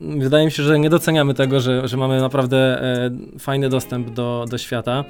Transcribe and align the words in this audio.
wydaje 0.00 0.44
mi 0.44 0.50
się, 0.50 0.62
że 0.62 0.78
nie 0.78 0.90
doceniamy 0.90 1.34
tego, 1.34 1.60
że, 1.60 1.88
że 1.88 1.96
mamy 1.96 2.20
naprawdę 2.20 2.56
e, 2.56 3.10
fajny 3.38 3.68
dostęp 3.68 4.10
do, 4.10 4.44
do 4.50 4.58
świata. 4.58 5.04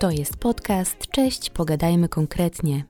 To 0.00 0.10
jest 0.10 0.36
podcast. 0.36 0.96
Cześć, 1.10 1.50
pogadajmy 1.50 2.08
konkretnie. 2.08 2.84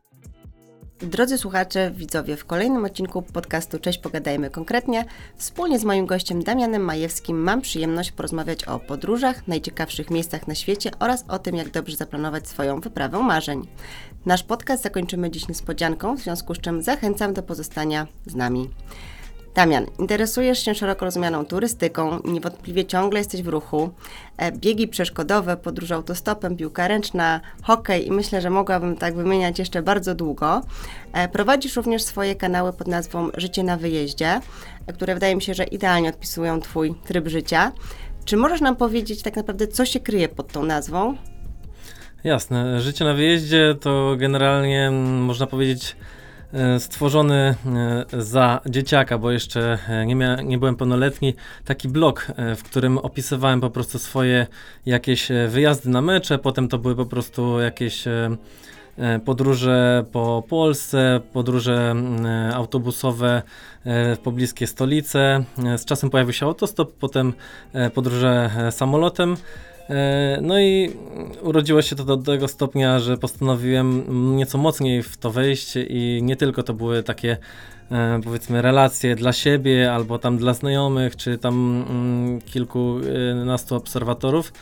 Drodzy 1.01 1.39
słuchacze, 1.39 1.91
widzowie, 1.91 2.37
w 2.37 2.45
kolejnym 2.45 2.85
odcinku 2.85 3.23
podcastu 3.23 3.79
Cześć 3.79 3.99
Pogadajmy 3.99 4.51
Konkretnie 4.51 5.05
wspólnie 5.37 5.79
z 5.79 5.85
moim 5.85 6.07
gościem 6.07 6.43
Damianem 6.43 6.83
Majewskim 6.83 7.43
mam 7.43 7.61
przyjemność 7.61 8.13
porozmawiać 8.13 8.65
o 8.65 8.79
podróżach, 8.79 9.49
najciekawszych 9.49 10.11
miejscach 10.11 10.49
na 10.49 10.55
świecie 10.55 10.91
oraz 10.99 11.25
o 11.29 11.39
tym, 11.39 11.57
jak 11.57 11.71
dobrze 11.71 11.97
zaplanować 11.97 12.49
swoją 12.49 12.81
wyprawę 12.81 13.19
marzeń. 13.19 13.69
Nasz 14.27 14.43
podcast 14.43 14.83
zakończymy 14.83 15.31
dziś 15.31 15.49
niespodzianką, 15.49 16.17
w 16.17 16.21
związku 16.21 16.55
z 16.55 16.59
czym 16.59 16.83
zachęcam 16.83 17.35
do 17.35 17.43
pozostania 17.43 18.07
z 18.27 18.35
nami. 18.35 18.71
Damian, 19.57 19.87
interesujesz 19.99 20.65
się 20.65 20.75
szeroko 20.75 21.05
rozumianą 21.05 21.45
turystyką, 21.45 22.21
niewątpliwie 22.25 22.85
ciągle 22.85 23.21
jesteś 23.21 23.43
w 23.43 23.49
ruchu. 23.49 23.91
E, 24.37 24.53
Biegi 24.53 24.89
przeszkodowe, 24.89 25.57
podróż 25.57 25.91
autostopem, 25.91 26.57
piłka 26.57 26.89
ręczna, 26.89 27.41
hokej 27.63 28.07
i 28.07 28.11
myślę, 28.11 28.41
że 28.41 28.51
mogłabym 28.51 28.97
tak 28.97 29.15
wymieniać 29.15 29.59
jeszcze 29.59 29.83
bardzo 29.83 30.15
długo. 30.15 30.61
E, 31.13 31.29
Prowadzisz 31.29 31.77
również 31.77 32.03
swoje 32.03 32.35
kanały 32.35 32.73
pod 32.73 32.89
nazwą 32.89 33.31
Życie 33.37 33.63
na 33.63 33.77
wyjeździe, 33.77 34.41
e, 34.87 34.93
które 34.93 35.15
wydaje 35.15 35.37
mi 35.37 35.43
się, 35.43 35.55
że 35.55 35.65
idealnie 35.65 36.09
odpisują 36.09 36.61
Twój 36.61 36.95
tryb 36.95 37.29
życia. 37.29 37.73
Czy 38.25 38.37
możesz 38.37 38.61
nam 38.61 38.77
powiedzieć 38.77 39.23
tak 39.23 39.37
naprawdę, 39.37 39.69
co 39.69 39.85
się 39.87 40.01
kryje 40.01 40.29
pod 40.29 40.53
tą 40.53 40.65
nazwą? 40.65 41.17
Jasne, 42.25 42.81
życie 42.81 43.05
na 43.05 43.15
wyjeździe 43.15 43.75
to 43.81 44.17
generalnie 44.19 44.87
mm, 44.87 45.23
można 45.23 45.47
powiedzieć 45.47 45.97
stworzony 46.79 47.35
e, 48.15 48.23
za 48.23 48.61
dzieciaka, 48.67 49.19
bo 49.19 49.31
jeszcze 49.31 49.79
e, 49.89 50.07
nie, 50.07 50.17
mia- 50.17 50.45
nie 50.45 50.59
byłem 50.59 50.77
pełnoletni, 50.77 51.35
taki 51.65 51.89
blog, 51.89 52.27
e, 52.37 52.55
w 52.57 52.63
którym 52.63 52.99
opisywałem 52.99 53.61
po 53.61 53.71
prostu 53.71 53.99
swoje 53.99 54.47
jakieś 54.87 55.31
e, 55.31 55.49
wyjazdy 55.49 55.89
na 55.91 56.03
mecze, 56.03 56.39
potem 56.39 56.69
to 56.69 56.79
były 56.79 56.97
po 56.97 57.07
prostu 57.07 57.61
jakieś 57.61 58.07
e, 58.07 58.37
e, 58.99 59.19
podróże 59.19 60.05
po 60.13 60.43
Polsce, 60.49 61.21
podróże 61.33 61.95
e, 62.25 62.55
autobusowe 62.55 63.43
e, 63.85 64.17
w 64.17 64.19
pobliskie 64.19 64.67
stolice. 64.67 65.45
E, 65.67 65.79
Z 65.79 65.85
czasem 65.85 66.11
pojawił 66.11 66.33
się 66.33 66.47
autostop, 66.47 66.93
potem 66.93 67.33
e, 67.73 67.91
podróże 67.91 68.51
e, 68.59 68.73
samolotem. 68.73 69.37
E, 69.91 70.39
No 70.43 70.61
i 70.61 70.91
urodziło 71.43 71.83
się 71.83 71.97
to 71.97 72.05
do 72.05 72.17
tego 72.17 72.49
stopnia, 72.49 72.99
że 72.99 73.17
postanowiłem 73.17 74.05
nieco 74.37 74.59
mocniej 74.59 75.03
w 75.03 75.17
to 75.17 75.31
wejść 75.31 75.75
i 75.89 76.21
nie 76.23 76.37
tylko 76.37 76.63
to 76.63 76.75
były 76.75 77.03
takie 77.03 77.37
e, 77.91 78.21
powiedzmy 78.25 78.63
relacje 78.63 79.17
dla 79.17 79.33
siebie 79.33 79.93
albo 79.93 80.19
tam 80.19 80.39
dla 80.39 80.55
znajomych, 80.55 81.17
czy 81.17 81.39
tam 81.39 81.85
mm, 81.91 82.41
kilkunastu 82.41 83.75
obserwatorów. 83.77 84.53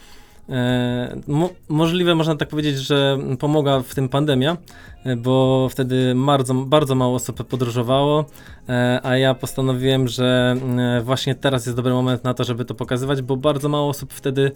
E, 0.49 1.17
Mo 1.27 1.51
możliwe, 1.69 2.15
można 2.15 2.37
tak 2.37 2.49
powiedzieć, 2.49 2.77
że 2.77 3.19
pomogła 3.39 3.83
w 3.83 3.95
tym 3.95 4.09
pandemia, 4.09 4.57
e, 5.05 5.17
bo 5.17 5.69
wtedy 5.71 6.15
bardzo, 6.27 6.55
bardzo 6.55 6.95
mało 6.95 7.15
osób 7.15 7.45
podróżowało, 7.45 8.25
e, 8.69 9.01
a 9.03 9.17
ja 9.17 9.35
postanowiłem, 9.35 10.09
że 10.09 10.57
właśnie 11.05 11.35
teraz 11.35 11.67
jest 11.67 11.77
dobry 11.77 11.93
moment 11.93 12.25
na 12.25 12.35
to, 12.35 12.45
żeby 12.45 12.65
to 12.65 12.75
pokazywać, 12.75 13.23
bo 13.23 13.37
bardzo 13.37 13.69
mało 13.69 13.89
osób 13.89 14.13
wtedy 14.13 14.53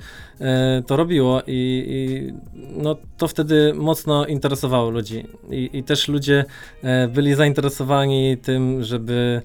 to 0.86 0.97
robiło 0.97 1.42
i, 1.47 1.84
i 1.86 2.33
no, 2.83 2.97
to 3.16 3.28
wtedy 3.28 3.75
mocno 3.75 4.27
interesowało 4.27 4.91
ludzi. 4.91 5.27
I, 5.50 5.70
i 5.72 5.83
też 5.83 6.09
ludzie 6.09 6.44
byli 7.09 7.34
zainteresowani 7.34 8.36
tym, 8.36 8.84
żeby 8.84 9.42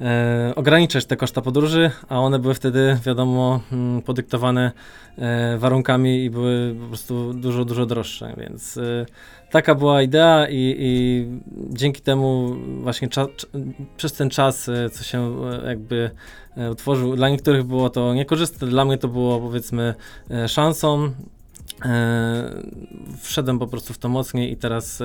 e, 0.00 0.52
ograniczać 0.56 1.04
te 1.06 1.16
koszta 1.16 1.42
podróży, 1.42 1.90
a 2.08 2.20
one 2.20 2.38
były 2.38 2.54
wtedy, 2.54 2.98
wiadomo, 3.06 3.60
mm, 3.72 4.02
podyktowane 4.02 4.72
e, 5.18 5.58
warunkami 5.58 6.24
i 6.24 6.30
były 6.30 6.74
po 6.80 6.86
prostu 6.86 7.34
dużo, 7.34 7.64
dużo 7.64 7.86
droższe, 7.86 8.34
więc 8.36 8.76
e, 8.76 9.06
taka 9.54 9.74
była 9.74 10.02
idea 10.02 10.48
i, 10.48 10.76
i 10.78 11.26
dzięki 11.70 12.00
temu 12.00 12.56
właśnie 12.82 13.08
cza, 13.08 13.26
cz, 13.36 13.46
przez 13.96 14.12
ten 14.12 14.30
czas, 14.30 14.68
e, 14.68 14.90
co 14.90 15.04
się 15.04 15.42
e, 15.62 15.68
jakby 15.68 16.10
e, 16.56 16.70
utworzył, 16.70 17.16
dla 17.16 17.28
niektórych 17.28 17.64
było 17.64 17.90
to 17.90 18.14
niekorzystne, 18.14 18.68
dla 18.68 18.84
mnie 18.84 18.98
to 18.98 19.08
było 19.08 19.40
powiedzmy 19.40 19.94
szansą. 20.48 21.10
E, 21.84 22.62
wszedłem 23.20 23.58
po 23.58 23.66
prostu 23.66 23.94
w 23.94 23.98
to 23.98 24.08
mocniej 24.08 24.52
i 24.52 24.56
teraz 24.56 25.00
e, 25.00 25.04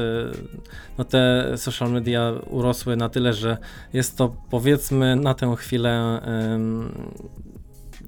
no 0.97 1.03
te 1.03 1.53
social 1.57 1.91
media 1.91 2.34
urosły 2.50 2.95
na 2.95 3.09
tyle, 3.09 3.34
że 3.34 3.57
jest 3.94 4.17
to 4.17 4.35
powiedzmy 4.50 5.16
na 5.16 5.34
tę 5.34 5.56
chwilę 5.57 6.22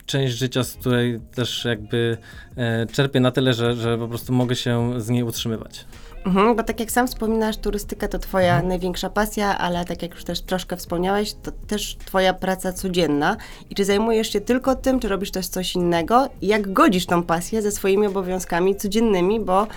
część 0.05 0.37
życia, 0.37 0.63
z 0.63 0.73
której 0.73 1.19
też 1.35 1.65
jakby 1.65 2.17
e, 2.57 2.85
czerpię 2.85 3.19
na 3.19 3.31
tyle, 3.31 3.53
że, 3.53 3.75
że 3.75 3.97
po 3.97 4.07
prostu 4.07 4.33
mogę 4.33 4.55
się 4.55 5.01
z 5.01 5.09
niej 5.09 5.23
utrzymywać. 5.23 5.85
Mhm, 6.25 6.55
bo 6.55 6.63
tak 6.63 6.79
jak 6.79 6.91
sam 6.91 7.07
wspominasz, 7.07 7.57
turystyka 7.57 8.07
to 8.07 8.19
Twoja 8.19 8.61
największa 8.61 9.09
pasja, 9.09 9.57
ale 9.57 9.85
tak 9.85 10.01
jak 10.01 10.11
już 10.11 10.23
też 10.23 10.41
troszkę 10.41 10.77
wspomniałeś, 10.77 11.33
to 11.33 11.51
też 11.51 11.97
Twoja 12.05 12.33
praca 12.33 12.73
codzienna. 12.73 13.37
I 13.69 13.75
czy 13.75 13.85
zajmujesz 13.85 14.33
się 14.33 14.41
tylko 14.41 14.75
tym, 14.75 14.99
czy 14.99 15.07
robisz 15.07 15.31
też 15.31 15.47
coś 15.47 15.75
innego? 15.75 16.29
I 16.41 16.47
jak 16.47 16.73
godzisz 16.73 17.05
tą 17.05 17.23
pasję 17.23 17.61
ze 17.61 17.71
swoimi 17.71 18.07
obowiązkami 18.07 18.75
codziennymi, 18.75 19.39
bo 19.39 19.67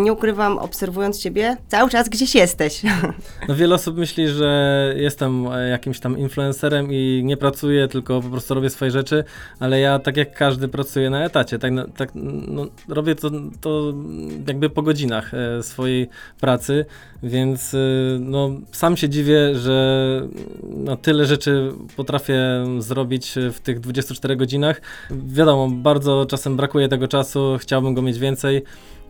nie 0.00 0.12
ukrywam, 0.12 0.58
obserwując 0.58 1.18
Ciebie, 1.18 1.56
cały 1.68 1.90
czas 1.90 2.08
gdzieś 2.08 2.34
jesteś. 2.34 2.82
No 3.48 3.54
wiele 3.54 3.74
osób 3.74 3.96
myśli, 3.96 4.28
że 4.28 4.94
jestem 4.96 5.46
e, 5.46 5.68
jakimś 5.68 6.00
tam 6.00 6.18
influencerem 6.18 6.88
i 6.90 7.22
nie 7.24 7.36
pracuję, 7.36 7.88
tylko 7.88 8.20
po 8.20 8.28
prostu 8.28 8.54
robię 8.54 8.70
swoje 8.70 8.90
rzeczy, 8.90 9.24
ale 9.60 9.80
ja 9.80 9.98
tak 9.98 10.16
jak 10.16 10.34
każdy 10.34 10.68
pracuję 10.68 11.10
na 11.10 11.24
etacie, 11.24 11.58
tak, 11.58 11.72
tak 11.96 12.10
no, 12.14 12.66
robię 12.88 13.14
to, 13.14 13.30
to 13.60 13.94
jakby 14.46 14.70
po 14.70 14.82
godzinach 14.82 15.34
e, 15.34 15.62
swojej 15.62 16.08
pracy, 16.40 16.84
więc 17.22 17.74
e, 17.74 17.78
no, 18.20 18.50
sam 18.72 18.96
się 18.96 19.08
dziwię, 19.08 19.54
że 19.54 20.02
no, 20.62 20.96
tyle 20.96 21.26
rzeczy 21.26 21.72
potrafię 21.96 22.40
zrobić 22.78 23.34
w 23.52 23.60
tych 23.60 23.80
24 23.80 24.36
godzinach. 24.36 24.80
Wiadomo, 25.10 25.68
bardzo 25.68 26.26
czasem 26.26 26.56
brakuje 26.56 26.88
tego 26.88 27.08
czasu, 27.08 27.56
chciałbym 27.60 27.94
go 27.94 28.02
mieć 28.02 28.18
więcej. 28.18 28.62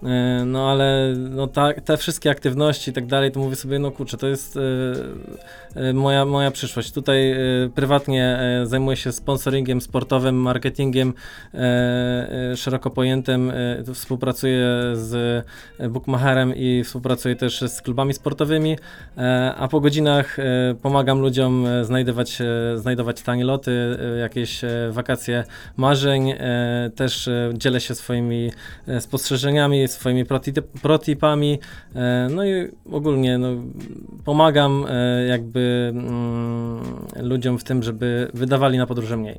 E, 0.03 0.45
No 0.47 0.71
ale 0.71 1.15
no 1.31 1.47
ta, 1.47 1.73
te 1.73 1.97
wszystkie 1.97 2.31
aktywności 2.31 2.91
i 2.91 2.95
tak 2.95 3.07
dalej, 3.07 3.33
to 3.33 3.41
mówię 3.41 3.57
sobie, 3.57 3.79
no 3.79 3.91
kurczę, 3.91 4.17
to 4.17 4.27
jest 4.27 4.57
e, 4.57 4.61
e, 5.81 5.93
moja, 5.93 6.25
moja 6.25 6.51
przyszłość. 6.51 6.93
Tutaj 6.93 7.35
prywatnie 7.75 8.39
zajmuję 8.65 8.97
się 8.97 9.12
sponsoringiem 9.12 9.81
sportowym, 9.81 10.37
marketingiem 10.37 11.15
szeroko 12.57 12.91
pojętym. 12.91 13.53
Współpracuję 13.95 14.67
z 14.95 15.45
bookmacherem 15.91 16.57
i 16.57 16.85
współpracuję 16.85 17.37
też 17.37 17.61
z 17.61 17.83
klubami 17.83 18.15
sportowymi, 18.15 18.77
a 19.57 19.69
po 19.69 19.81
godzinach 19.81 20.37
pomagam 20.83 21.21
ludziom 21.21 21.67
znajdować, 21.83 22.39
znajdować 22.75 23.23
tanie 23.23 23.45
loty, 23.45 23.99
jakieś 24.21 24.61
wakacje 24.91 25.45
marzeń. 25.77 26.35
Też 26.97 27.31
dzielę 27.55 27.81
się 27.81 27.95
swoimi 27.95 28.51
e, 28.89 29.01
swoimi 29.93 30.25
protip- 30.25 30.63
protipami. 30.83 31.59
E, 31.95 32.29
No 32.31 32.45
i 32.45 32.69
ogólnie 32.93 33.39
no, 33.39 33.49
pomagam 34.25 34.87
e, 34.89 35.25
jakby 35.27 35.93
mm, 35.95 36.83
ludziom 37.17 37.59
w 37.59 37.65
tym, 37.65 37.83
żeby 37.83 38.31
wydawali 38.35 38.79
na 38.79 38.87
podróże 38.87 39.17
mniej. 39.17 39.39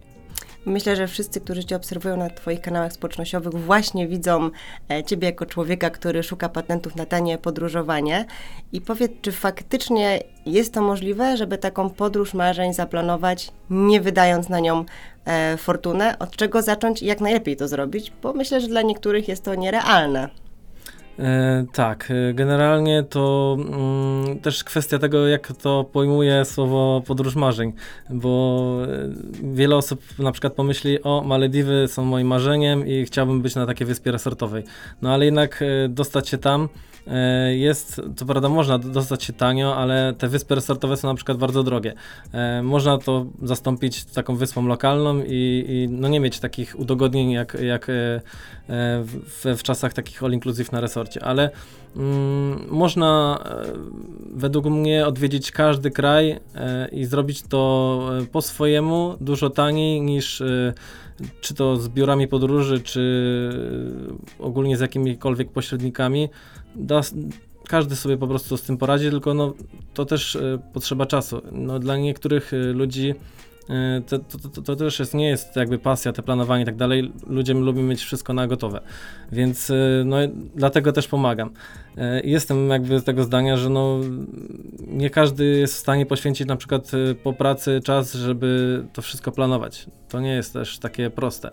Myślę, 0.66 0.96
że 0.96 1.08
wszyscy, 1.08 1.42
którzy 1.42 1.64
Cię 1.64 1.76
obserwują 1.76 2.18
na 2.18 2.30
Twoich 2.30 2.62
kanałach 2.62 2.94
społecznościowych, 2.94 3.54
właśnie 3.54 4.08
widzą 4.08 4.50
e, 4.92 5.04
Ciebie 5.04 5.28
jako 5.28 5.46
człowieka, 5.46 5.90
który 5.90 6.24
szuka 6.24 6.50
patentów 6.50 6.96
na 6.96 7.06
tanie 7.06 7.38
podróżowanie. 7.38 8.26
I 8.72 8.82
powiedz, 8.82 9.12
czy 9.22 9.32
faktycznie 9.32 10.20
jest 10.46 10.74
to 10.74 10.82
możliwe, 10.82 11.38
żeby 11.38 11.58
taką 11.58 11.90
podróż 11.90 12.34
marzeń 12.34 12.74
zaplanować, 12.74 13.52
nie 13.70 14.02
wydając 14.02 14.50
na 14.50 14.60
nią 14.60 14.86
fortunę? 15.58 16.20
Od 16.20 16.36
czego 16.36 16.62
zacząć 16.62 17.02
i 17.02 17.06
jak 17.06 17.22
najlepiej 17.22 17.56
to 17.58 17.68
zrobić? 17.68 18.12
Bo 18.22 18.34
myślę, 18.34 18.62
że 18.62 18.68
dla 18.68 18.82
niektórych 18.82 19.28
jest 19.28 19.44
to 19.44 19.56
nierealne. 19.56 20.30
E, 21.20 21.66
tak, 21.74 22.12
e, 22.12 22.34
generalnie 22.34 23.04
to 23.04 23.58
mm, 23.60 24.40
też 24.40 24.64
kwestia 24.64 25.00
tego, 25.00 25.28
jak 25.28 25.54
to 25.62 25.84
pojmuje 25.84 26.46
słowo 26.46 27.02
podróż 27.08 27.36
marzeń, 27.36 27.74
bo 28.10 28.78
e, 28.84 29.54
wiele 29.54 29.76
osób 29.76 30.02
na 30.20 30.32
przykład 30.32 30.54
pomyśli, 30.54 31.04
o 31.04 31.24
Malediwy 31.26 31.88
są 31.88 32.06
moim 32.06 32.28
marzeniem 32.28 32.88
i 32.88 33.06
chciałbym 33.06 33.42
być 33.42 33.56
na 33.56 33.66
takiej 33.66 33.88
wyspie 33.88 34.12
resortowej. 34.12 34.64
No 35.02 35.14
ale 35.14 35.26
jednak 35.26 35.64
dostać 35.90 36.30
się 36.30 36.38
tam 36.38 36.70
jest, 37.56 38.02
co 38.16 38.26
prawda 38.26 38.50
można 38.50 38.78
dostać 38.78 39.24
się 39.24 39.34
tanio, 39.34 39.76
ale 39.76 40.14
te 40.18 40.28
wyspy 40.28 40.56
resortowe 40.56 40.98
są 40.98 41.08
na 41.08 41.16
przykład 41.16 41.38
bardzo 41.38 41.64
drogie. 41.64 41.94
Można 42.64 42.98
to 42.98 43.26
zastąpić 43.42 44.06
taką 44.06 44.36
wyspą 44.36 44.68
lokalną 44.68 45.24
i, 45.28 45.66
i 45.68 45.88
no 45.92 46.08
nie 46.08 46.20
mieć 46.20 46.40
takich 46.40 46.80
udogodnień 46.80 47.32
jak, 47.32 47.58
jak 47.62 47.88
w, 48.68 49.56
w 49.58 49.64
czasach 49.64 49.94
takich 49.94 50.24
all 50.24 50.32
inclusive 50.32 50.72
na 50.72 50.82
resorcie, 51.04 51.24
ale 51.24 51.50
mm, 51.96 52.66
można 52.70 53.40
według 54.36 54.66
mnie 54.66 55.08
odwiedzić 55.08 55.52
każdy 55.52 55.92
kraj 55.92 56.40
e, 56.56 56.88
i 56.92 57.06
zrobić 57.06 57.42
to 57.42 58.02
e, 58.22 58.26
po 58.26 58.42
swojemu, 58.42 59.16
dużo 59.22 59.50
taniej 59.50 60.02
niż 60.02 60.42
e, 60.42 60.74
czy 61.42 61.54
to 61.54 61.78
z 61.78 61.90
biurami 61.90 62.28
podróży, 62.28 62.80
czy 62.80 63.02
e, 64.40 64.44
ogólnie 64.44 64.78
z 64.78 64.80
jakimikolwiek 64.80 65.52
pośrednikami. 65.52 66.30
Da, 66.76 67.02
każdy 67.68 67.96
sobie 67.96 68.18
po 68.18 68.28
prostu 68.28 68.58
z 68.58 68.62
tym 68.62 68.78
poradzi, 68.78 69.10
tylko 69.10 69.34
no, 69.34 69.54
to 69.94 70.06
też 70.06 70.36
e, 70.36 70.60
potrzeba 70.74 71.06
czasu. 71.06 71.42
No, 71.52 71.80
dla 71.80 71.98
niektórych 71.98 72.54
e, 72.54 72.58
ludzi 72.58 73.10
e, 73.10 73.16
to, 74.08 74.20
to, 74.20 74.50
to, 74.50 74.62
to 74.62 74.76
też 74.76 75.00
jest, 75.00 75.14
nie 75.14 75.30
jest 75.30 75.56
jakby 75.56 75.80
pasja, 75.80 76.14
te 76.14 76.24
planowanie 76.24 76.64
i 76.64 76.66
tak 76.66 76.76
dalej. 76.76 77.12
Ludzie 77.28 77.54
lubią 77.54 77.84
mieć 77.84 78.02
wszystko 78.02 78.34
na 78.34 78.48
gotowe, 78.48 78.82
więc 79.32 79.70
e, 79.70 79.76
no, 80.06 80.18
dlatego 80.56 80.92
też 80.92 81.08
pomagam. 81.08 81.50
I 82.24 82.32
Jestem 82.32 82.70
jakby 82.70 83.02
tego 83.02 83.24
zdania, 83.24 83.58
że 83.58 83.70
no, 83.70 84.00
nie 84.88 85.10
każdy 85.10 85.46
jest 85.46 85.74
w 85.74 85.78
stanie 85.78 86.06
poświęcić 86.06 86.48
na 86.48 86.56
przykład 86.56 86.92
po 87.24 87.34
pracy 87.34 87.82
czas, 87.84 88.14
żeby 88.14 88.84
to 88.94 89.02
wszystko 89.02 89.32
planować. 89.32 89.86
To 90.10 90.20
nie 90.20 90.34
jest 90.34 90.54
też 90.54 90.80
takie 90.80 91.10
proste. 91.10 91.52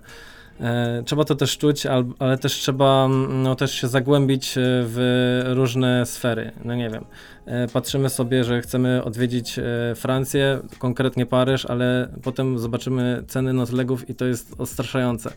E, 0.60 1.02
Trzeba 1.06 1.24
to 1.24 1.34
też 1.34 1.58
czuć, 1.58 1.86
al- 1.86 2.04
ale 2.18 2.38
też 2.38 2.52
trzeba 2.52 3.04
mm, 3.04 3.42
no, 3.42 3.54
też 3.54 3.74
się 3.74 3.88
zagłębić 3.88 4.58
e, 4.58 4.60
w 4.64 5.42
różne 5.54 6.06
sfery. 6.06 6.52
No 6.64 6.74
nie 6.74 6.90
wiem. 6.90 7.04
E, 7.46 7.68
Patrzymy 7.68 8.10
sobie, 8.10 8.44
że 8.44 8.60
chcemy 8.60 9.04
odwiedzić 9.04 9.60
Francję, 9.96 10.58
konkretnie 10.78 11.26
Paryż, 11.26 11.66
ale 11.66 12.08
potem 12.22 12.58
zobaczymy 12.58 13.22
ceny 13.28 13.52
noclegów 13.52 14.10
i 14.10 14.14
to 14.14 14.24
jest 14.24 14.54
odstraszające. 14.58 15.32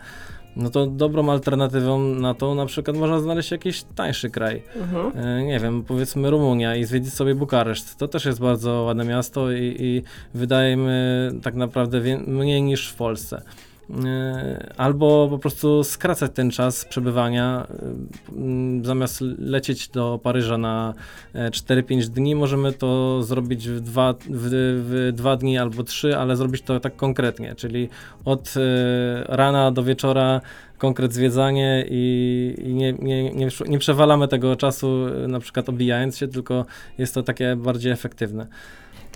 No 0.56 0.70
to 0.70 0.86
dobrą 0.88 1.30
alternatywą 1.32 2.00
na 2.00 2.34
to 2.34 2.56
na 2.56 2.66
przykład 2.66 2.98
można 2.98 3.20
znaleźć 3.20 3.52
jakiś 3.52 3.84
tańszy 3.84 4.30
kraj. 4.30 4.64
Mhm. 4.76 5.48
Nie 5.48 5.60
wiem, 5.60 5.84
powiedzmy 5.84 6.30
Rumunia 6.30 6.76
i 6.76 6.84
zwiedzić 6.86 7.14
sobie 7.14 7.36
Bukareszt. 7.36 7.98
To 7.98 8.08
też 8.08 8.26
jest 8.26 8.40
bardzo 8.40 8.72
ładne 8.72 9.06
miasto 9.06 9.52
i, 9.52 9.76
i 9.80 10.04
wydajemy 10.34 11.32
tak 11.44 11.56
naprawdę 11.56 12.02
mniej 12.28 12.62
niż 12.62 12.90
w 12.90 12.96
Polsce. 12.96 13.42
E, 13.90 14.74
Albo 14.78 15.28
po 15.30 15.40
prostu 15.40 15.84
skracać 15.84 16.32
ten 16.34 16.52
czas 16.52 16.86
przebywania. 16.86 17.68
e, 17.70 18.84
Zamiast 18.84 19.22
lecieć 19.38 19.88
do 19.88 20.20
Paryża 20.24 20.58
na 20.58 20.94
e, 21.34 21.50
4-5 21.50 22.08
dni, 22.08 22.36
możemy 22.36 22.74
to 22.74 23.24
zrobić 23.24 23.70
w 23.70 23.80
dwa, 23.80 24.14
w, 24.14 24.50
w 24.90 25.12
dwa 25.16 25.36
dni 25.36 25.58
albo 25.58 25.84
trzy, 25.84 26.18
ale 26.18 26.36
zrobić 26.36 26.62
to 26.62 26.80
tak 26.80 26.96
konkretnie, 26.96 27.56
czyli 27.56 27.90
od 28.26 28.54
e, 28.58 29.24
rana 29.36 29.72
do 29.72 29.84
wieczora 29.84 30.42
konkret 30.78 31.14
zwiedzanie 31.14 31.86
i, 31.90 32.56
i 32.58 32.74
nie, 32.74 32.94
nie, 32.94 33.34
nie, 33.34 33.48
nie 33.68 33.80
przewalamy 33.80 34.28
tego 34.28 34.56
czasu 34.56 35.08
e, 35.08 35.28
na 35.28 35.40
przykład 35.40 35.70
obijając 35.70 36.18
się, 36.18 36.28
tylko 36.28 36.66
jest 36.98 37.14
to 37.14 37.24
takie 37.24 37.56
bardziej 37.56 37.92
efektywne. 37.92 38.48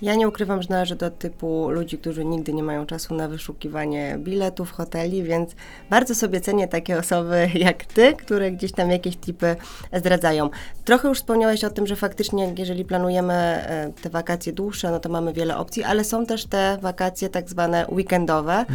Ja 0.01 0.15
nie 0.15 0.27
ukrywam, 0.27 0.61
że 0.61 0.69
należę 0.69 0.95
do 0.95 1.11
typu 1.11 1.69
ludzi, 1.69 1.97
którzy 1.97 2.25
nigdy 2.25 2.53
nie 2.53 2.63
mają 2.63 2.85
czasu 2.85 3.15
na 3.15 3.27
wyszukiwanie 3.27 4.17
biletów, 4.19 4.71
hoteli, 4.71 5.23
więc 5.23 5.55
bardzo 5.89 6.15
sobie 6.15 6.41
cenię 6.41 6.67
takie 6.67 6.97
osoby 6.97 7.49
jak 7.67 7.85
ty, 7.85 8.13
które 8.13 8.51
gdzieś 8.51 8.71
tam 8.71 8.91
jakieś 8.91 9.17
tipy 9.17 9.55
zdradzają. 9.93 10.49
Trochę 10.85 11.07
już 11.07 11.17
wspomniałeś 11.17 11.63
o 11.63 11.69
tym, 11.69 11.87
że 11.87 11.95
faktycznie 11.95 12.53
jeżeli 12.57 12.85
planujemy 12.85 13.33
e, 13.33 13.91
te 14.01 14.09
wakacje 14.09 14.53
dłuższe, 14.53 14.91
no 14.91 14.99
to 14.99 15.09
mamy 15.09 15.33
wiele 15.33 15.57
opcji, 15.57 15.83
ale 15.83 16.03
są 16.03 16.25
też 16.25 16.45
te 16.45 16.77
wakacje 16.81 17.29
tak 17.29 17.49
zwane 17.49 17.85
weekendowe, 17.91 18.65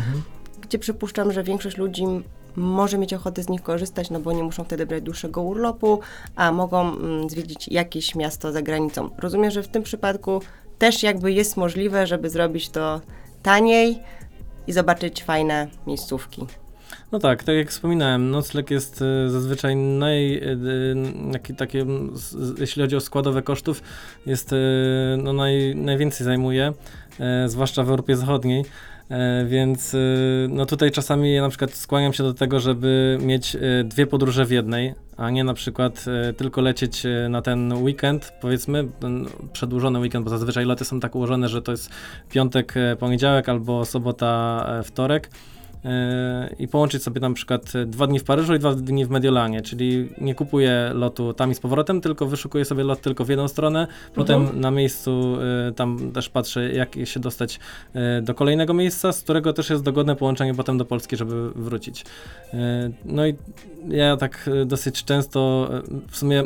gdzie 0.60 0.78
przypuszczam, 0.78 1.32
że 1.32 1.42
większość 1.42 1.76
ludzi 1.76 2.04
może 2.56 2.98
mieć 2.98 3.14
ochotę 3.14 3.42
z 3.42 3.48
nich 3.48 3.62
korzystać, 3.62 4.10
no 4.10 4.20
bo 4.20 4.32
nie 4.32 4.42
muszą 4.42 4.64
wtedy 4.64 4.86
brać 4.86 5.02
dłuższego 5.02 5.42
urlopu, 5.42 6.00
a 6.36 6.52
mogą 6.52 6.80
mm, 6.80 7.30
zwiedzić 7.30 7.68
jakieś 7.68 8.14
miasto 8.14 8.52
za 8.52 8.62
granicą. 8.62 9.10
Rozumiem, 9.18 9.50
że 9.50 9.62
w 9.62 9.68
tym 9.68 9.82
przypadku 9.82 10.40
też 10.82 11.02
jakby 11.02 11.32
jest 11.32 11.56
możliwe, 11.56 12.06
żeby 12.06 12.30
zrobić 12.30 12.68
to 12.68 13.00
taniej 13.42 13.98
i 14.66 14.72
zobaczyć 14.72 15.24
fajne 15.24 15.66
miejscówki. 15.86 16.46
No 17.12 17.18
tak, 17.18 17.44
tak 17.44 17.54
jak 17.56 17.70
wspominałem, 17.70 18.30
nocleg 18.30 18.70
jest 18.70 19.02
e, 19.02 19.30
zazwyczaj 19.30 19.76
naj, 19.76 20.34
e, 20.36 20.56
m, 21.80 22.10
z- 22.14 22.58
jeśli 22.60 22.82
chodzi 22.82 22.96
o 22.96 23.00
składowe 23.00 23.42
kosztów, 23.42 23.82
jest 24.26 24.52
e, 24.52 24.56
no, 25.22 25.32
naj, 25.32 25.76
najwięcej 25.76 26.24
zajmuje, 26.24 26.72
zwłaszcza 27.46 27.84
w 27.84 27.90
Europie 27.90 28.16
Zachodniej. 28.16 28.64
Więc 29.46 29.96
no 30.48 30.66
tutaj 30.66 30.90
czasami 30.90 31.34
ja 31.34 31.42
na 31.42 31.48
przykład 31.48 31.74
skłaniam 31.74 32.12
się 32.12 32.22
do 32.22 32.34
tego, 32.34 32.60
żeby 32.60 33.18
mieć 33.20 33.56
dwie 33.84 34.06
podróże 34.06 34.44
w 34.44 34.50
jednej, 34.50 34.94
a 35.16 35.30
nie 35.30 35.44
na 35.44 35.54
przykład 35.54 36.04
e, 36.28 36.32
tylko 36.32 36.60
lecieć 36.60 37.06
e, 37.06 37.28
na 37.28 37.42
ten 37.42 37.72
weekend, 37.72 38.32
powiedzmy, 38.40 38.88
ten 39.00 39.26
przedłużony 39.52 39.98
weekend, 39.98 40.24
bo 40.24 40.30
zazwyczaj 40.30 40.64
loty 40.64 40.84
są 40.84 41.00
tak 41.00 41.14
ułożone, 41.14 41.48
że 41.48 41.62
to 41.62 41.72
jest 41.72 41.90
piątek, 42.30 42.76
e, 42.76 42.96
poniedziałek 42.96 43.48
albo 43.48 43.84
sobota, 43.84 44.66
wtorek 44.84 45.30
i 46.58 46.68
połączyć 46.68 47.02
sobie 47.02 47.20
na 47.20 47.32
przykład 47.32 47.76
e, 47.76 47.86
dwa 47.86 48.06
dni 48.06 48.18
w 48.18 48.24
Paryżu 48.24 48.54
i 48.54 48.58
dwa 48.58 48.74
dni 48.74 49.06
w 49.06 49.10
Mediolanie, 49.10 49.62
czyli 49.62 50.08
nie 50.20 50.34
kupuję 50.34 50.90
lotu 50.94 51.32
tam 51.32 51.50
i 51.50 51.54
z 51.54 51.60
powrotem, 51.60 52.00
tylko 52.00 52.26
wyszukuję 52.26 52.64
sobie 52.64 52.84
lot 52.84 53.00
tylko 53.00 53.24
w 53.24 53.28
jedną 53.28 53.48
stronę, 53.48 53.86
potem 54.14 54.60
na 54.60 54.70
miejscu 54.70 55.36
e, 55.68 55.72
tam 55.72 56.12
też 56.12 56.28
patrzę, 56.28 56.72
jak 56.72 56.96
się 57.04 57.20
dostać 57.20 57.60
e, 57.94 58.22
do 58.22 58.34
kolejnego 58.34 58.74
miejsca, 58.74 59.12
z 59.12 59.22
którego 59.22 59.52
też 59.52 59.70
jest 59.70 59.82
dogodne 59.82 60.16
połączenie 60.16 60.54
potem 60.54 60.78
do 60.78 60.84
Polski, 60.84 61.16
żeby 61.16 61.50
wrócić. 61.50 62.04
E, 62.54 62.90
No 63.04 63.26
i 63.26 63.34
ja 63.88 64.16
tak 64.16 64.50
e, 64.62 64.64
dosyć 64.64 65.04
często 65.04 65.68
e, 65.72 65.82
w 66.10 66.16
sumie 66.16 66.42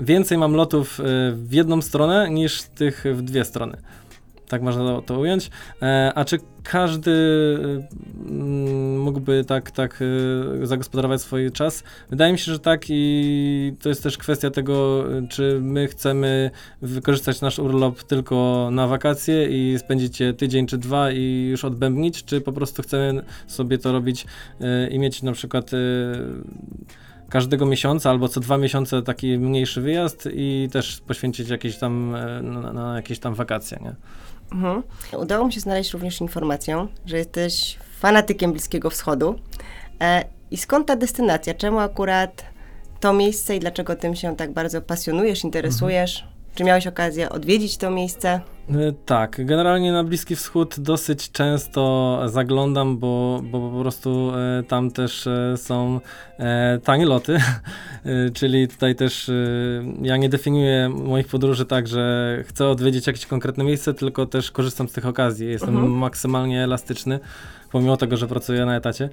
więcej 0.00 0.38
mam 0.38 0.54
lotów 0.54 1.00
e, 1.00 1.02
w 1.32 1.52
jedną 1.52 1.82
stronę 1.82 2.30
niż 2.30 2.62
tych 2.62 3.04
w 3.12 3.22
dwie 3.22 3.44
strony. 3.44 3.76
Tak 4.48 4.62
można 4.62 5.02
to- 5.02 5.18
ująć. 5.18 5.50
E, 5.82 6.12
A 6.14 6.24
czy 6.24 6.38
każdy 6.62 7.12
mm, 8.28 9.00
mógłby 9.00 9.44
tak, 9.44 9.70
tak 9.70 10.02
e, 10.62 10.66
zagospodarować 10.66 11.20
swój 11.20 11.52
czas? 11.52 11.84
Wydaje 12.10 12.32
mi 12.32 12.38
się, 12.38 12.52
że 12.52 12.58
tak 12.58 12.84
i 12.88 13.72
to 13.82 13.88
jest 13.88 14.02
też 14.02 14.18
kwestia 14.18 14.50
tego, 14.50 15.04
e, 15.18 15.28
czy 15.28 15.58
my 15.62 15.88
chcemy 15.88 16.50
wykorzystać 16.82 17.40
nasz 17.40 17.58
urlop 17.58 18.02
tylko 18.02 18.68
na 18.72 18.86
wakacje 18.86 19.48
i 19.48 19.78
spędzić 19.78 20.20
je 20.20 20.32
tydzień 20.32 20.66
czy 20.66 20.78
dwa 20.78 21.10
i 21.10 21.48
już 21.50 21.64
odbębnić, 21.64 22.24
czy 22.24 22.40
po 22.40 22.52
prostu 22.52 22.82
chcemy 22.82 23.22
sobie 23.46 23.78
to 23.78 23.92
robić 23.92 24.26
i 24.90 24.98
mieć 24.98 25.22
na 25.22 25.32
przykład 25.32 25.70
każdego 27.28 27.66
miesiąca 27.66 28.10
albo 28.10 28.28
co 28.28 28.40
dwa 28.40 28.58
miesiące 28.58 29.02
taki 29.02 29.38
mniejszy 29.38 29.80
wyjazd 29.80 30.28
i 30.32 30.68
też 30.72 31.00
poświęcić 31.00 31.48
jakieś 31.48 31.78
tam 31.78 32.10
na, 32.42 32.72
na 32.72 32.96
jakieś 32.96 33.18
tam 33.18 33.34
wakacje, 33.34 33.78
nie? 33.82 33.94
Mhm. 34.52 34.82
Udało 35.18 35.46
mi 35.46 35.52
się 35.52 35.60
znaleźć 35.60 35.92
również 35.92 36.20
informację, 36.20 36.86
że 37.06 37.18
jesteś 37.18 37.78
fanatykiem 37.98 38.52
Bliskiego 38.52 38.90
Wschodu. 38.90 39.38
E, 40.00 40.24
I 40.50 40.56
skąd 40.56 40.86
ta 40.86 40.96
destynacja? 40.96 41.54
Czemu 41.54 41.78
akurat 41.78 42.44
to 43.00 43.12
miejsce 43.12 43.56
i 43.56 43.60
dlaczego 43.60 43.96
tym 43.96 44.14
się 44.14 44.36
tak 44.36 44.52
bardzo 44.52 44.82
pasjonujesz, 44.82 45.44
interesujesz? 45.44 46.24
Czy 46.54 46.64
miałeś 46.64 46.86
okazję 46.86 47.30
odwiedzić 47.30 47.76
to 47.76 47.90
miejsce? 47.90 48.40
E, 48.70 48.92
Tak, 49.06 49.46
generalnie 49.46 49.92
na 49.92 50.04
Bliski 50.04 50.36
Wschód 50.36 50.80
dosyć 50.80 51.30
często 51.32 52.20
zaglądam, 52.26 52.98
bo, 52.98 53.40
bo 53.50 53.70
po 53.70 53.80
prostu 53.80 54.32
e, 54.34 54.62
tam 54.62 54.90
też 54.90 55.26
e, 55.26 55.56
są 55.56 56.00
tanie 56.84 57.06
loty, 57.06 57.38
czyli 58.34 58.68
tutaj 58.68 58.94
też 58.94 59.30
ja 60.02 60.16
nie 60.16 60.28
definiuję 60.28 60.88
moich 60.88 61.26
podróży 61.28 61.64
tak, 61.66 61.88
że 61.88 62.36
chcę 62.46 62.68
odwiedzić 62.68 63.06
jakieś 63.06 63.26
konkretne 63.26 63.64
miejsce, 63.64 63.94
tylko 63.94 64.26
też 64.26 64.50
korzystam 64.50 64.88
z 64.88 64.92
tych 64.92 65.06
okazji. 65.06 65.48
Jestem 65.48 65.74
Mhm. 65.74 65.92
maksymalnie 65.92 66.64
elastyczny, 66.64 67.20
pomimo 67.72 67.96
tego, 67.96 68.16
że 68.16 68.26
pracuję 68.26 68.64
na 68.66 68.76
etacie. 68.76 69.08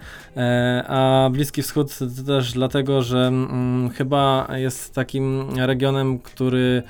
A 0.88 1.30
Bliski 1.32 1.62
Wschód 1.62 1.98
to 1.98 2.24
też 2.24 2.52
dlatego, 2.54 3.02
że 3.02 3.28
mm, 3.28 3.90
chyba 3.90 4.48
jest 4.56 4.96
takim 4.96 5.46
regionem, 5.58 6.20
który 6.20 6.84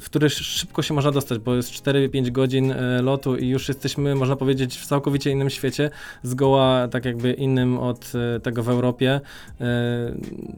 w 0.00 0.04
który 0.04 0.26
sz- 0.26 0.46
szybko 0.46 0.82
się 0.82 0.94
można 0.94 1.10
dostać, 1.10 1.23
bo 1.38 1.54
jest 1.54 1.70
4-5 1.70 2.30
godzin 2.30 2.72
e, 2.72 3.02
lotu 3.02 3.36
i 3.36 3.48
już 3.48 3.68
jesteśmy, 3.68 4.14
można 4.14 4.36
powiedzieć, 4.36 4.78
w 4.78 4.86
całkowicie 4.86 5.30
innym 5.30 5.50
świecie, 5.50 5.90
zgoła 6.22 6.88
tak 6.88 7.04
jakby 7.04 7.32
innym 7.32 7.78
od 7.78 8.12
e, 8.36 8.40
tego 8.40 8.62
w 8.62 8.68
Europie. 8.68 9.20
E, 9.60 9.64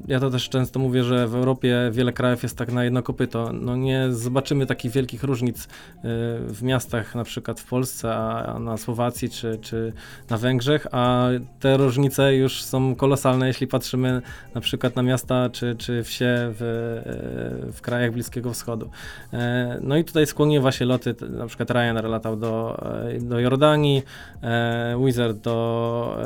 Ja 0.09 0.21
to 0.21 0.31
też 0.31 0.49
często 0.49 0.79
mówię, 0.79 1.05
że 1.05 1.29
w 1.29 1.35
Europie 1.35 1.91
wiele 1.93 2.13
krajów 2.13 2.43
jest 2.43 2.59
tak 2.59 2.73
na 2.73 2.85
jedno 2.85 3.03
kopyto. 3.03 3.53
No 3.53 3.77
nie 3.77 4.07
zobaczymy 4.11 4.67
takich 4.67 4.93
wielkich 4.93 5.23
różnic 5.23 5.69
w 6.49 6.59
miastach, 6.63 7.15
na 7.15 7.25
przykład 7.25 7.61
w 7.61 7.65
Polsce, 7.65 8.15
a 8.15 8.59
na 8.59 8.77
Słowacji 8.77 9.31
czy, 9.31 9.59
czy 9.63 9.93
na 10.31 10.39
Węgrzech, 10.39 10.87
a 10.93 11.29
te 11.61 11.77
różnice 11.77 12.37
już 12.37 12.63
są 12.63 12.95
kolosalne, 12.95 13.47
jeśli 13.47 13.67
patrzymy 13.67 14.23
na 14.55 14.61
przykład 14.61 14.97
na 14.97 15.03
miasta 15.03 15.51
czy, 15.51 15.75
czy 15.79 16.03
wsie 16.05 16.35
w, 16.59 17.73
w 17.73 17.81
krajach 17.81 18.13
Bliskiego 18.13 18.53
Wschodu. 18.53 18.91
No 19.81 19.97
i 19.97 20.05
tutaj 20.05 20.27
właśnie 20.61 20.87
loty, 20.87 21.15
na 21.31 21.47
przykład 21.47 21.71
Ryanair 21.71 22.05
latał 22.05 22.37
do, 22.37 22.83
e, 23.15 23.21
do 23.21 23.41
Jordanii, 23.41 24.03
e, 24.43 24.97
Wizard 25.05 25.37
do 25.37 26.19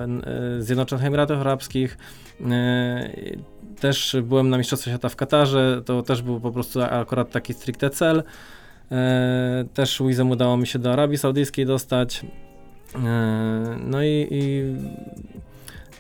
e, 0.59 0.63
Zjednoczonych 0.63 1.05
Emiratów 1.05 1.39
Arabskich. 1.39 1.99
Też 3.81 4.17
byłem 4.23 4.51
na 4.51 4.59
Mistrzostwach 4.59 4.93
Świata 4.93 5.09
w 5.09 5.17
Katarze, 5.17 5.83
to 5.85 6.03
też 6.03 6.23
był 6.23 6.41
po 6.41 6.51
prostu 6.51 6.83
akurat 6.83 7.31
taki 7.31 7.55
stricte 7.55 7.91
cel. 7.91 8.23
Też 9.75 10.03
Wizem 10.07 10.31
udało 10.31 10.57
mi 10.57 10.67
się 10.67 10.79
do 10.79 10.93
Arabii 10.93 11.19
Saudyjskiej 11.19 11.67
dostać. 11.67 12.27
No 13.87 14.03
i, 14.03 14.27
i 14.31 14.65